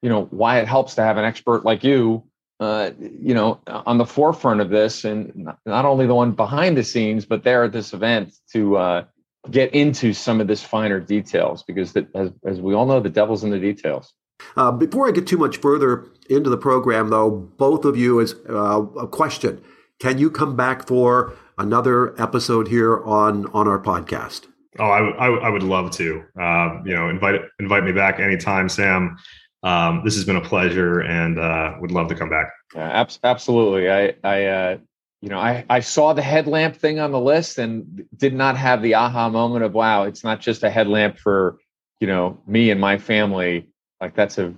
you 0.02 0.08
know 0.08 0.24
why 0.26 0.60
it 0.60 0.68
helps 0.68 0.94
to 0.94 1.02
have 1.02 1.16
an 1.16 1.24
expert 1.24 1.64
like 1.64 1.84
you 1.84 2.24
uh, 2.60 2.90
you 2.98 3.34
know 3.34 3.60
on 3.66 3.98
the 3.98 4.06
forefront 4.06 4.60
of 4.60 4.70
this 4.70 5.04
and 5.04 5.48
not 5.66 5.84
only 5.84 6.06
the 6.06 6.14
one 6.14 6.32
behind 6.32 6.76
the 6.76 6.84
scenes 6.84 7.24
but 7.24 7.42
there 7.44 7.64
at 7.64 7.72
this 7.72 7.92
event 7.92 8.34
to 8.52 8.76
uh, 8.76 9.04
get 9.50 9.72
into 9.74 10.12
some 10.12 10.40
of 10.40 10.46
this 10.46 10.62
finer 10.62 11.00
details 11.00 11.62
because 11.62 11.92
that, 11.94 12.06
as, 12.14 12.30
as 12.44 12.60
we 12.60 12.74
all 12.74 12.86
know 12.86 13.00
the 13.00 13.08
devil's 13.08 13.44
in 13.44 13.50
the 13.50 13.58
details 13.58 14.12
uh, 14.56 14.72
before 14.72 15.08
i 15.08 15.10
get 15.10 15.26
too 15.26 15.38
much 15.38 15.56
further 15.58 16.06
into 16.28 16.50
the 16.50 16.58
program 16.58 17.10
though 17.10 17.30
both 17.30 17.84
of 17.84 17.96
you 17.96 18.20
is 18.20 18.34
uh, 18.48 18.82
a 18.98 19.06
question 19.06 19.62
can 19.98 20.18
you 20.18 20.30
come 20.30 20.56
back 20.56 20.86
for 20.86 21.34
another 21.58 22.20
episode 22.20 22.68
here 22.68 23.02
on 23.04 23.46
on 23.46 23.68
our 23.68 23.80
podcast 23.80 24.46
Oh, 24.78 24.84
I, 24.84 25.00
I, 25.00 25.26
I 25.26 25.48
would 25.50 25.64
love 25.64 25.90
to. 25.96 26.22
Uh, 26.40 26.78
you 26.84 26.94
know, 26.94 27.08
invite 27.10 27.40
invite 27.58 27.82
me 27.82 27.90
back 27.90 28.20
anytime, 28.20 28.68
Sam 28.68 29.16
um, 29.62 30.02
this 30.04 30.14
has 30.14 30.24
been 30.24 30.36
a 30.36 30.40
pleasure 30.40 31.00
and 31.00 31.38
uh, 31.38 31.74
would 31.80 31.90
love 31.90 32.08
to 32.08 32.14
come 32.14 32.30
back. 32.30 32.50
Yeah, 32.74 33.00
ab- 33.00 33.10
absolutely. 33.22 33.90
I, 33.90 34.14
I, 34.24 34.44
uh, 34.44 34.78
you 35.20 35.28
know, 35.28 35.38
I, 35.38 35.64
I 35.68 35.80
saw 35.80 36.12
the 36.14 36.22
headlamp 36.22 36.76
thing 36.76 36.98
on 36.98 37.12
the 37.12 37.20
list 37.20 37.58
and 37.58 38.06
did 38.16 38.32
not 38.32 38.56
have 38.56 38.80
the 38.80 38.94
aha 38.94 39.28
moment 39.28 39.64
of 39.64 39.74
wow, 39.74 40.04
it's 40.04 40.24
not 40.24 40.40
just 40.40 40.62
a 40.62 40.70
headlamp 40.70 41.18
for, 41.18 41.58
you 42.00 42.06
know, 42.06 42.38
me 42.46 42.70
and 42.70 42.80
my 42.80 42.96
family. 42.96 43.68
Like 44.00 44.14
that's 44.14 44.38
a 44.38 44.54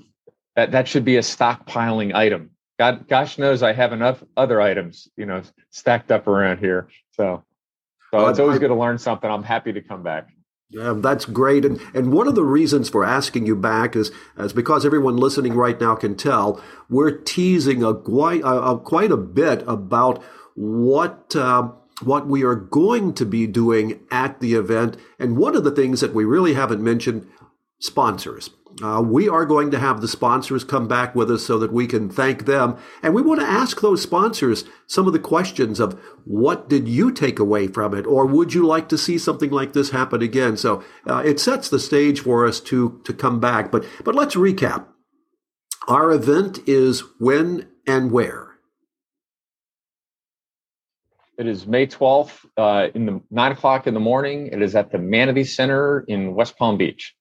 that 0.57 0.73
that 0.73 0.89
should 0.89 1.05
be 1.05 1.17
a 1.17 1.21
stockpiling 1.21 2.15
item. 2.15 2.51
God 2.79 3.09
gosh 3.09 3.39
knows 3.39 3.63
I 3.63 3.73
have 3.73 3.93
enough 3.93 4.23
other 4.37 4.61
items, 4.61 5.09
you 5.17 5.27
know, 5.27 5.43
stacked 5.71 6.11
up 6.11 6.27
around 6.27 6.59
here. 6.59 6.89
So 7.13 7.45
so 8.11 8.29
it's 8.29 8.39
always 8.39 8.59
good 8.59 8.69
to 8.69 8.75
learn 8.75 8.99
something. 8.99 9.31
I'm 9.31 9.43
happy 9.43 9.73
to 9.73 9.81
come 9.81 10.03
back. 10.03 10.29
Yeah, 10.69 10.95
that's 10.97 11.25
great. 11.25 11.65
And 11.65 11.81
and 11.95 12.13
one 12.13 12.29
of 12.29 12.35
the 12.35 12.45
reasons 12.45 12.89
for 12.89 13.05
asking 13.05 13.47
you 13.47 13.57
back 13.57 13.95
is, 13.95 14.11
is 14.39 14.53
because 14.53 14.87
everyone 14.87 15.17
listening 15.17 15.55
right 15.55 15.79
now 15.79 15.95
can 15.95 16.17
tell 16.17 16.63
we're 16.89 17.11
teasing 17.11 17.83
a 17.83 17.95
quite 17.95 18.43
a, 18.43 18.63
a 18.63 18.79
quite 18.79 19.11
a 19.11 19.17
bit 19.17 19.63
about 19.67 20.23
what 20.55 21.37
uh, 21.37 21.71
what 22.03 22.27
we 22.27 22.43
are 22.43 22.55
going 22.55 23.15
to 23.15 23.25
be 23.25 23.47
doing 23.47 24.01
at 24.11 24.41
the 24.41 24.55
event. 24.55 24.97
And 25.19 25.37
one 25.37 25.57
of 25.57 25.65
the 25.65 25.71
things 25.71 26.01
that 26.01 26.15
we 26.15 26.25
really 26.25 26.55
haven't 26.55 26.83
mentioned, 26.83 27.29
sponsors. 27.79 28.51
Uh, 28.81 29.03
we 29.05 29.29
are 29.29 29.45
going 29.45 29.71
to 29.71 29.79
have 29.79 30.01
the 30.01 30.09
sponsors 30.09 30.65
come 30.65 30.89
back 30.89 31.15
with 31.15 31.31
us 31.31 31.45
so 31.45 31.59
that 31.59 31.73
we 31.73 31.87
can 31.87 32.09
thank 32.09 32.47
them. 32.47 32.77
And 33.03 33.15
we 33.15 33.23
want 33.23 33.41
to 33.41 33.47
ask 33.47 33.81
those 33.81 34.03
sponsors 34.03 34.65
some 34.87 35.07
of 35.07 35.13
the 35.13 35.19
questions 35.19 35.81
of 35.81 35.99
what 36.25 36.69
did 36.69 36.89
you 36.89 37.13
take 37.13 37.39
away 37.39 37.67
from 37.67 37.95
it? 37.95 38.07
Or 38.07 38.25
would 38.25 38.55
you 38.55 38.67
like 38.67 38.89
to 38.91 38.99
see 38.99 39.19
something 39.19 39.51
like 39.51 39.73
this 39.73 39.91
happen 39.91 40.23
again? 40.23 40.57
So 40.57 40.83
uh, 41.07 41.23
it 41.25 41.39
sets 41.39 41.69
the 41.69 41.79
stage 41.79 42.21
for 42.21 42.47
us 42.47 42.61
to, 42.61 43.01
to 43.05 43.13
come 43.13 43.41
back. 43.41 43.71
But, 43.71 43.85
but 44.05 44.15
let's 44.15 44.37
recap. 44.37 44.87
Our 45.89 46.13
event 46.13 46.61
is 46.67 47.03
when 47.19 47.69
and 47.87 48.13
where? 48.13 48.53
It 51.39 51.49
is 51.49 51.67
May 51.67 51.87
12th 51.87 52.45
uh, 52.57 52.89
in 52.95 53.07
the 53.07 53.21
nine 53.31 53.53
o'clock 53.53 53.87
in 53.87 53.95
the 53.95 54.01
morning. 54.01 54.49
It 54.49 54.63
is 54.63 54.77
at 54.77 54.93
the 54.93 54.99
Manatee 54.99 55.45
Center 55.45 56.05
in 56.07 56.35
West 56.35 56.57
Palm 56.57 56.77
Beach. 56.77 57.15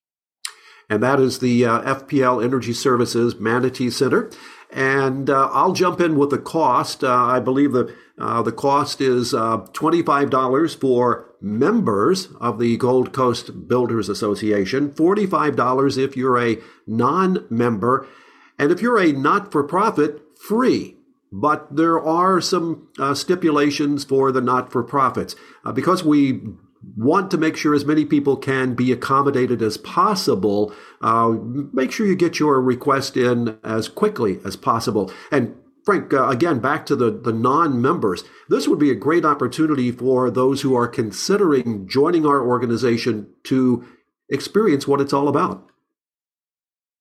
And 0.92 1.02
that 1.02 1.22
is 1.22 1.40
the 1.40 1.66
uh, 1.66 1.96
FPL 1.96 2.44
Energy 2.44 2.74
Services 2.74 3.40
Manatee 3.40 3.90
Center. 3.90 4.30
And 4.70 5.30
uh, 5.30 5.50
I'll 5.54 5.72
jump 5.72 6.02
in 6.02 6.18
with 6.18 6.32
the 6.32 6.38
cost. 6.38 7.02
Uh, 7.02 7.16
I 7.16 7.40
believe 7.40 7.72
the 7.72 7.96
uh, 8.20 8.42
the 8.42 8.52
cost 8.52 9.00
is 9.00 9.34
uh, 9.34 9.66
twenty 9.72 10.02
five 10.02 10.30
dollars 10.30 10.76
for 10.76 11.34
members 11.40 12.28
of 12.42 12.60
the 12.60 12.76
Gold 12.76 13.14
Coast 13.14 13.70
Builders 13.70 14.10
Association. 14.10 14.92
Forty 14.92 15.26
five 15.26 15.56
dollars 15.56 15.98
if 15.98 16.18
you're 16.18 16.38
a 16.38 16.58
non 16.86 17.48
member, 17.50 18.06
and 18.60 18.70
if 18.70 18.82
you're 18.82 19.00
a 19.00 19.14
not 19.14 19.50
for 19.50 19.64
profit, 19.64 20.22
free 20.38 20.98
but 21.32 21.74
there 21.74 22.00
are 22.00 22.42
some 22.42 22.90
uh, 23.00 23.14
stipulations 23.14 24.04
for 24.04 24.32
the 24.34 24.42
not 24.42 24.72
for 24.72 24.84
profits. 24.84 25.36
Uh, 25.64 25.72
because 25.72 26.04
we 26.04 26.42
want 26.96 27.32
to 27.32 27.38
make 27.38 27.56
sure 27.56 27.74
as 27.74 27.86
many 27.86 28.06
people 28.06 28.36
can 28.36 28.74
be 28.74 28.92
accommodated 28.92 29.62
as 29.62 29.78
possible, 29.78 30.74
uh, 31.02 31.36
make 31.74 31.92
sure 31.92 32.08
you 32.08 32.16
get 32.16 32.40
your 32.40 32.62
request 32.62 33.16
in 33.16 33.58
as 33.64 33.88
quickly 33.88 34.40
as 34.44 34.56
possible. 34.56 35.12
And 35.32 35.56
Frank, 35.86 36.14
uh, 36.14 36.28
again, 36.28 36.60
back 36.60 36.86
to 36.88 36.96
the, 36.96 37.12
the 37.12 37.34
non 37.34 37.82
members, 37.82 38.24
this 38.50 38.68
would 38.68 38.80
be 38.80 38.92
a 38.92 38.96
great 38.96 39.26
opportunity 39.26 39.92
for 39.92 40.30
those 40.30 40.62
who 40.62 40.76
are 40.76 40.88
considering 40.88 41.88
joining 41.88 42.26
our 42.26 42.46
organization 42.46 43.28
to 43.46 43.86
experience 44.30 44.88
what 44.88 45.02
it's 45.02 45.14
all 45.14 45.28
about. 45.28 45.68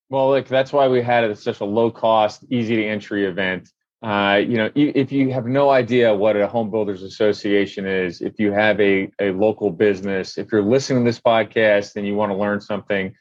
Well, 0.09 0.31
like 0.31 0.49
that's 0.49 0.73
why 0.73 0.88
we 0.88 1.03
had 1.03 1.25
it 1.25 1.38
such 1.38 1.61
a 1.61 1.64
low 1.64 1.90
cost, 1.90 2.45
easy 2.51 2.77
to 2.77 2.85
entry 2.85 3.27
event. 3.27 3.71
Uh, 4.03 4.41
you 4.47 4.57
know, 4.57 4.71
if 4.75 5.13
you 5.13 5.31
have 5.31 5.45
no 5.45 5.69
idea 5.69 6.15
what 6.15 6.35
a 6.35 6.47
home 6.47 6.71
builders 6.71 7.03
association 7.03 7.87
is, 7.87 8.23
if 8.23 8.41
you 8.41 8.51
have 8.51 8.81
a, 8.81 9.11
a 9.21 9.31
local 9.33 9.71
business, 9.71 10.39
if 10.39 10.51
you're 10.51 10.63
listening 10.63 11.05
to 11.05 11.09
this 11.09 11.21
podcast 11.21 11.97
and 11.97 12.07
you 12.07 12.15
want 12.15 12.33
to 12.33 12.37
learn 12.37 12.61
something, 12.61 13.15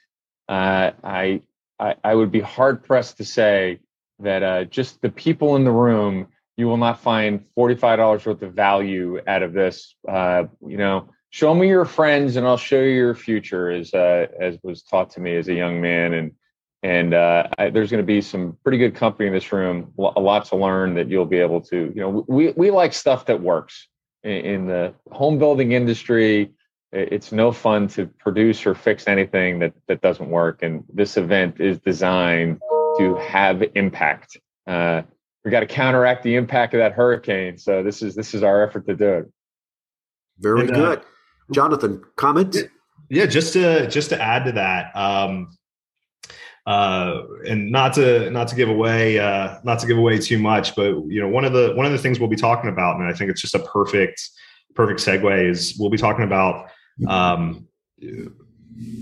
uh, 0.47 0.91
I, 1.03 1.41
I, 1.77 1.95
I 2.03 2.15
would 2.15 2.31
be 2.31 2.39
hard 2.39 2.83
pressed 2.83 3.17
to 3.17 3.25
say 3.25 3.79
that 4.19 4.41
uh, 4.41 4.63
just 4.65 5.01
the 5.01 5.09
people 5.09 5.57
in 5.57 5.65
the 5.65 5.71
room, 5.71 6.27
you 6.55 6.67
will 6.67 6.77
not 6.77 7.01
find 7.01 7.45
forty 7.55 7.75
five 7.75 7.99
dollars 7.99 8.25
worth 8.25 8.41
of 8.41 8.53
value 8.53 9.19
out 9.27 9.43
of 9.43 9.53
this. 9.53 9.95
Uh, 10.07 10.43
you 10.65 10.77
know, 10.77 11.09
show 11.29 11.53
me 11.53 11.67
your 11.67 11.85
friends 11.85 12.35
and 12.35 12.45
I'll 12.45 12.57
show 12.57 12.81
you 12.81 12.91
your 12.91 13.15
future, 13.15 13.69
as 13.69 13.93
uh, 13.93 14.27
as 14.39 14.57
was 14.63 14.83
taught 14.83 15.11
to 15.11 15.21
me 15.21 15.35
as 15.37 15.47
a 15.47 15.53
young 15.53 15.79
man, 15.79 16.13
and 16.13 16.31
and 16.83 17.13
uh, 17.13 17.47
I, 17.57 17.69
there's 17.69 17.91
going 17.91 18.03
to 18.03 18.07
be 18.07 18.21
some 18.21 18.57
pretty 18.63 18.77
good 18.77 18.95
company 18.95 19.27
in 19.27 19.33
this 19.33 19.51
room. 19.51 19.93
A 19.97 20.19
lot 20.19 20.45
to 20.45 20.55
learn 20.55 20.93
that 20.95 21.09
you'll 21.09 21.25
be 21.25 21.39
able 21.39 21.61
to. 21.61 21.91
You 21.93 22.01
know, 22.01 22.25
we 22.27 22.51
we 22.51 22.71
like 22.71 22.93
stuff 22.93 23.25
that 23.25 23.41
works 23.41 23.87
in, 24.23 24.31
in 24.31 24.67
the 24.67 24.93
home 25.11 25.37
building 25.37 25.73
industry. 25.73 26.51
It's 26.91 27.31
no 27.31 27.51
fun 27.51 27.87
to 27.89 28.07
produce 28.07 28.65
or 28.65 28.73
fix 28.73 29.07
anything 29.07 29.59
that 29.59 29.73
that 29.87 30.01
doesn't 30.01 30.29
work. 30.29 30.63
And 30.63 30.83
this 30.91 31.17
event 31.17 31.59
is 31.59 31.79
designed 31.79 32.59
to 32.97 33.15
have 33.15 33.63
impact. 33.75 34.37
Uh, 34.65 35.01
we 35.43 35.51
got 35.51 35.61
to 35.61 35.65
counteract 35.65 36.23
the 36.23 36.35
impact 36.35 36.73
of 36.73 36.79
that 36.79 36.93
hurricane. 36.93 37.57
So 37.57 37.83
this 37.83 38.01
is 38.01 38.15
this 38.15 38.33
is 38.33 38.41
our 38.41 38.63
effort 38.63 38.87
to 38.87 38.95
do 38.95 39.09
it. 39.09 39.31
Very 40.39 40.61
and, 40.61 40.71
uh, 40.71 40.75
good, 40.75 41.01
Jonathan. 41.51 42.03
Comment. 42.15 42.55
Yeah, 43.09 43.25
just 43.25 43.51
to 43.53 43.87
just 43.87 44.09
to 44.09 44.21
add 44.21 44.45
to 44.45 44.53
that. 44.53 44.95
Um, 44.95 45.49
uh, 46.65 47.21
and 47.47 47.71
not 47.71 47.93
to 47.93 48.29
not 48.29 48.47
to 48.49 48.55
give 48.55 48.69
away 48.69 49.19
uh, 49.19 49.59
not 49.63 49.79
to 49.79 49.87
give 49.87 49.97
away 49.97 50.19
too 50.19 50.37
much, 50.37 50.75
but 50.75 50.91
you 51.07 51.21
know 51.21 51.27
one 51.27 51.45
of 51.45 51.53
the 51.53 51.73
one 51.75 51.85
of 51.85 51.91
the 51.91 51.97
things 51.97 52.19
we'll 52.19 52.29
be 52.29 52.35
talking 52.35 52.69
about, 52.69 52.99
and 52.99 53.07
I 53.09 53.13
think 53.13 53.31
it's 53.31 53.41
just 53.41 53.55
a 53.55 53.59
perfect 53.59 54.29
perfect 54.75 54.99
segue 54.99 55.49
is 55.49 55.75
we'll 55.79 55.89
be 55.89 55.97
talking 55.97 56.23
about 56.23 56.69
um, 57.07 57.67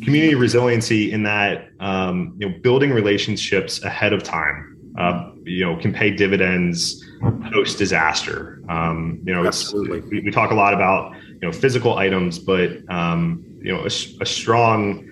community 0.04 0.36
resiliency 0.36 1.12
in 1.12 1.24
that 1.24 1.70
um, 1.80 2.36
you 2.40 2.50
know 2.50 2.56
building 2.60 2.92
relationships 2.92 3.84
ahead 3.84 4.14
of 4.14 4.24
time 4.24 4.78
uh, 4.98 5.32
you 5.44 5.66
know 5.66 5.78
can 5.78 5.94
pay 5.94 6.12
dividends 6.12 7.04
post 7.52 7.78
disaster. 7.78 8.62
Um, 8.70 9.22
you 9.26 9.34
know, 9.34 9.46
Absolutely. 9.46 10.02
we, 10.02 10.22
we, 10.26 10.32
talk 10.32 10.52
a 10.52 10.56
lot 10.56 10.74
about 10.74 11.16
you 11.16 11.40
know 11.42 11.52
physical 11.52 11.98
items, 11.98 12.40
but 12.40 12.78
um, 12.90 13.44
you 13.62 13.74
know 13.74 13.82
a, 13.82 13.86
a 13.86 14.26
strong 14.26 15.04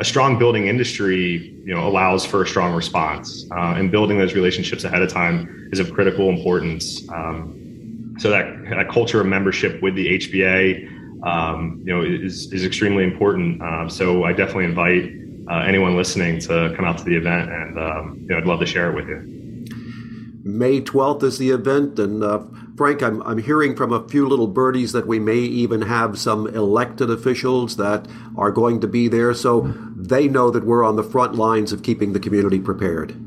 a 0.00 0.04
strong 0.04 0.38
building 0.38 0.66
industry, 0.66 1.53
you 1.64 1.74
know, 1.74 1.86
allows 1.86 2.24
for 2.26 2.42
a 2.42 2.46
strong 2.46 2.74
response, 2.74 3.46
uh, 3.50 3.74
and 3.76 3.90
building 3.90 4.18
those 4.18 4.34
relationships 4.34 4.84
ahead 4.84 5.02
of 5.02 5.10
time 5.10 5.68
is 5.72 5.80
of 5.80 5.92
critical 5.92 6.28
importance. 6.28 7.08
Um, 7.08 8.14
so 8.18 8.30
that 8.30 8.46
that 8.70 8.88
culture 8.90 9.20
of 9.20 9.26
membership 9.26 9.82
with 9.82 9.94
the 9.94 10.18
HBA, 10.18 11.24
um, 11.26 11.82
you 11.84 11.92
know, 11.92 12.02
is 12.02 12.52
is 12.52 12.64
extremely 12.64 13.04
important. 13.04 13.62
Uh, 13.62 13.88
so 13.88 14.24
I 14.24 14.32
definitely 14.32 14.66
invite 14.66 15.10
uh, 15.50 15.64
anyone 15.66 15.96
listening 15.96 16.38
to 16.40 16.72
come 16.76 16.84
out 16.84 16.98
to 16.98 17.04
the 17.04 17.16
event, 17.16 17.50
and 17.50 17.78
um, 17.78 18.18
you 18.20 18.28
know, 18.28 18.38
I'd 18.38 18.46
love 18.46 18.60
to 18.60 18.66
share 18.66 18.90
it 18.90 18.94
with 18.94 19.08
you. 19.08 19.33
May 20.44 20.82
12th 20.82 21.22
is 21.22 21.38
the 21.38 21.50
event. 21.50 21.98
And 21.98 22.22
uh, 22.22 22.44
Frank, 22.76 23.02
I'm, 23.02 23.22
I'm 23.22 23.38
hearing 23.38 23.74
from 23.74 23.92
a 23.92 24.06
few 24.08 24.28
little 24.28 24.46
birdies 24.46 24.92
that 24.92 25.06
we 25.06 25.18
may 25.18 25.38
even 25.38 25.82
have 25.82 26.18
some 26.18 26.46
elected 26.48 27.10
officials 27.10 27.76
that 27.78 28.06
are 28.36 28.50
going 28.50 28.80
to 28.82 28.86
be 28.86 29.08
there. 29.08 29.32
So 29.32 29.72
they 29.96 30.28
know 30.28 30.50
that 30.50 30.64
we're 30.64 30.84
on 30.84 30.96
the 30.96 31.02
front 31.02 31.34
lines 31.34 31.72
of 31.72 31.82
keeping 31.82 32.12
the 32.12 32.20
community 32.20 32.60
prepared. 32.60 33.18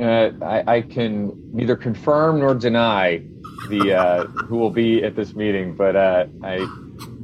Uh, 0.00 0.30
I, 0.42 0.76
I, 0.76 0.80
can 0.80 1.32
neither 1.52 1.76
confirm 1.76 2.40
nor 2.40 2.54
deny 2.54 3.22
the 3.68 3.94
uh, 3.94 4.24
who 4.24 4.56
will 4.56 4.70
be 4.70 5.04
at 5.04 5.14
this 5.14 5.34
meeting, 5.34 5.76
but 5.76 5.94
uh, 5.94 6.26
I, 6.42 6.66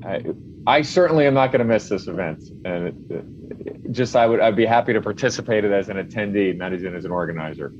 I, 0.05 0.25
I 0.69 0.83
certainly 0.83 1.27
am 1.27 1.35
not 1.35 1.51
going 1.51 1.59
to 1.59 1.65
miss 1.65 1.89
this 1.89 2.07
event, 2.07 2.45
and 2.65 3.11
it, 3.11 3.93
just 3.93 4.15
I 4.15 4.25
would 4.25 4.39
I'd 4.39 4.55
be 4.55 4.67
happy 4.67 4.93
to 4.93 5.01
participate 5.01 5.65
as 5.65 5.89
an 5.89 5.97
attendee, 5.97 6.57
not 6.57 6.73
as 6.73 6.85
an 6.85 7.11
organizer. 7.11 7.73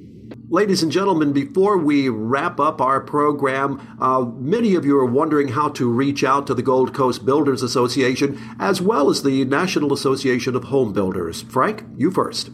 Ladies 0.49 0.83
and 0.83 0.91
gentlemen, 0.91 1.33
before 1.33 1.79
we 1.79 2.09
wrap 2.09 2.59
up 2.59 2.81
our 2.81 3.01
program, 3.01 3.97
uh, 4.01 4.23
many 4.37 4.75
of 4.75 4.85
you 4.85 4.99
are 4.99 5.07
wondering 5.07 5.47
how 5.49 5.69
to 5.71 5.91
reach 5.91 6.23
out 6.25 6.47
to 6.49 6.55
the 6.55 6.63
Gold 6.63 6.93
Coast 6.95 7.25
Builders 7.25 7.63
Association 7.63 8.37
as 8.59 8.83
well 8.83 9.11
as 9.11 9.23
the 9.23 9.45
National 9.45 9.93
Association 9.93 10.57
of 10.57 10.65
Home 10.65 10.93
Builders. 10.93 11.43
Frank, 11.43 11.85
you 11.97 12.11
first. 12.11 12.51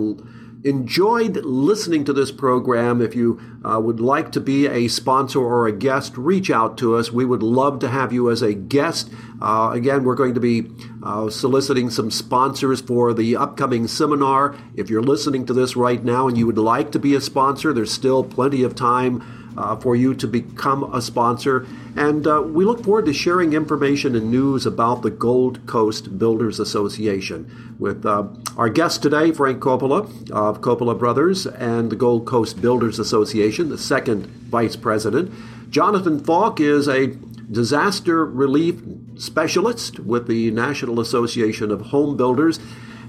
enjoyed 0.65 1.37
listening 1.45 2.03
to 2.05 2.11
this 2.11 2.31
program, 2.31 2.99
if 2.99 3.15
you 3.15 3.39
uh, 3.63 3.79
would 3.79 3.99
like 3.99 4.31
to 4.31 4.41
be 4.41 4.65
a 4.65 4.87
sponsor 4.87 5.39
or 5.39 5.67
a 5.67 5.71
guest, 5.71 6.17
reach 6.17 6.49
out 6.49 6.75
to 6.79 6.95
us. 6.95 7.11
We 7.11 7.23
would 7.23 7.43
love 7.43 7.79
to 7.79 7.87
have 7.87 8.11
you 8.11 8.31
as 8.31 8.41
a 8.41 8.55
guest. 8.55 9.11
Uh, 9.39 9.69
again, 9.73 10.03
we're 10.03 10.15
going 10.15 10.33
to 10.33 10.39
be 10.39 10.71
uh, 11.03 11.29
soliciting 11.29 11.91
some 11.91 12.09
sponsors 12.09 12.81
for 12.81 13.13
the 13.13 13.37
upcoming 13.37 13.87
seminar. 13.87 14.55
If 14.75 14.89
you're 14.89 15.03
listening 15.03 15.45
to 15.45 15.53
this 15.53 15.75
right 15.75 16.03
now 16.03 16.27
and 16.27 16.35
you 16.35 16.47
would 16.47 16.57
like 16.57 16.91
to 16.93 16.99
be 16.99 17.13
a 17.13 17.21
sponsor, 17.21 17.71
there's 17.71 17.91
still 17.91 18.23
plenty 18.23 18.63
of 18.63 18.73
time 18.73 19.21
uh, 19.57 19.75
for 19.75 19.95
you 19.95 20.13
to 20.15 20.27
become 20.27 20.83
a 20.93 21.01
sponsor. 21.01 21.65
And 21.95 22.27
uh, 22.27 22.41
we 22.41 22.65
look 22.65 22.83
forward 22.83 23.05
to 23.05 23.13
sharing 23.13 23.53
information 23.53 24.15
and 24.15 24.29
news 24.29 24.65
about 24.65 25.01
the 25.01 25.11
Gold 25.11 25.65
Coast 25.65 26.17
Builders 26.17 26.59
Association 26.59 27.75
with 27.79 28.05
uh, 28.05 28.27
our 28.57 28.69
guest 28.69 29.01
today, 29.01 29.31
Frank 29.31 29.61
Coppola 29.61 30.05
of 30.31 30.61
Coppola 30.61 30.97
Brothers 30.97 31.45
and 31.45 31.89
the 31.89 31.95
Gold 31.95 32.25
Coast 32.25 32.61
Builders 32.61 32.99
Association, 32.99 33.69
the 33.69 33.77
second 33.77 34.27
vice 34.27 34.75
president. 34.75 35.31
Jonathan 35.69 36.19
Falk 36.19 36.59
is 36.59 36.87
a 36.87 37.07
disaster 37.51 38.25
relief 38.25 38.81
specialist 39.17 39.99
with 39.99 40.27
the 40.27 40.51
National 40.51 40.99
Association 40.99 41.71
of 41.71 41.81
Home 41.87 42.17
Builders. 42.17 42.59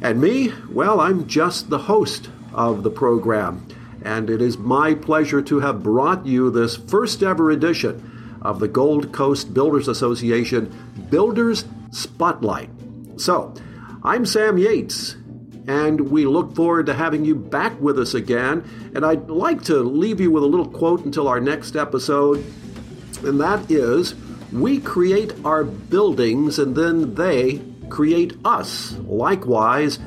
And 0.02 0.20
me, 0.20 0.52
well, 0.70 1.00
I'm 1.00 1.26
just 1.26 1.70
the 1.70 1.78
host 1.78 2.28
of 2.52 2.82
the 2.82 2.90
program 2.90 3.66
and 4.06 4.30
it 4.30 4.40
is 4.40 4.56
my 4.56 4.94
pleasure 4.94 5.42
to 5.42 5.58
have 5.58 5.82
brought 5.82 6.24
you 6.24 6.48
this 6.48 6.76
first 6.76 7.24
ever 7.24 7.50
edition 7.50 8.38
of 8.40 8.60
the 8.60 8.68
Gold 8.68 9.12
Coast 9.12 9.52
Builders 9.52 9.88
Association 9.88 10.72
Builders 11.10 11.64
Spotlight. 11.90 12.70
So, 13.16 13.52
I'm 14.04 14.24
Sam 14.24 14.58
Yates, 14.58 15.16
and 15.66 16.00
we 16.08 16.24
look 16.24 16.54
forward 16.54 16.86
to 16.86 16.94
having 16.94 17.24
you 17.24 17.34
back 17.34 17.80
with 17.80 17.98
us 17.98 18.14
again. 18.14 18.62
And 18.94 19.04
I'd 19.04 19.28
like 19.28 19.64
to 19.64 19.82
leave 19.82 20.20
you 20.20 20.30
with 20.30 20.44
a 20.44 20.46
little 20.46 20.68
quote 20.68 21.04
until 21.04 21.26
our 21.26 21.40
next 21.40 21.74
episode, 21.74 22.44
and 23.24 23.40
that 23.40 23.68
is 23.68 24.14
We 24.52 24.78
create 24.78 25.34
our 25.44 25.64
buildings, 25.64 26.60
and 26.60 26.76
then 26.76 27.16
they 27.16 27.60
create 27.88 28.34
us. 28.44 28.96
Likewise, 29.00 29.98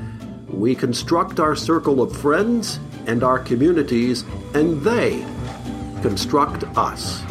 we 0.48 0.74
construct 0.74 1.42
our 1.42 1.58
circle 1.58 2.02
of 2.02 2.16
friends 2.16 2.80
and 3.08 3.24
our 3.24 3.40
communities, 3.40 4.24
and 4.54 4.82
they 4.82 5.26
construct 6.02 6.64
us. 6.78 7.22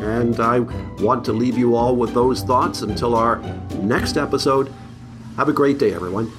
And 0.00 0.38
I 0.40 0.60
want 1.02 1.24
to 1.26 1.32
leave 1.32 1.56
you 1.56 1.76
all 1.76 1.96
with 1.96 2.12
those 2.12 2.42
thoughts 2.42 2.82
until 2.82 3.14
our 3.14 3.36
next 3.80 4.16
episode. 4.16 4.72
Have 5.36 5.48
a 5.48 5.52
great 5.52 5.78
day, 5.78 5.94
everyone. 5.94 6.30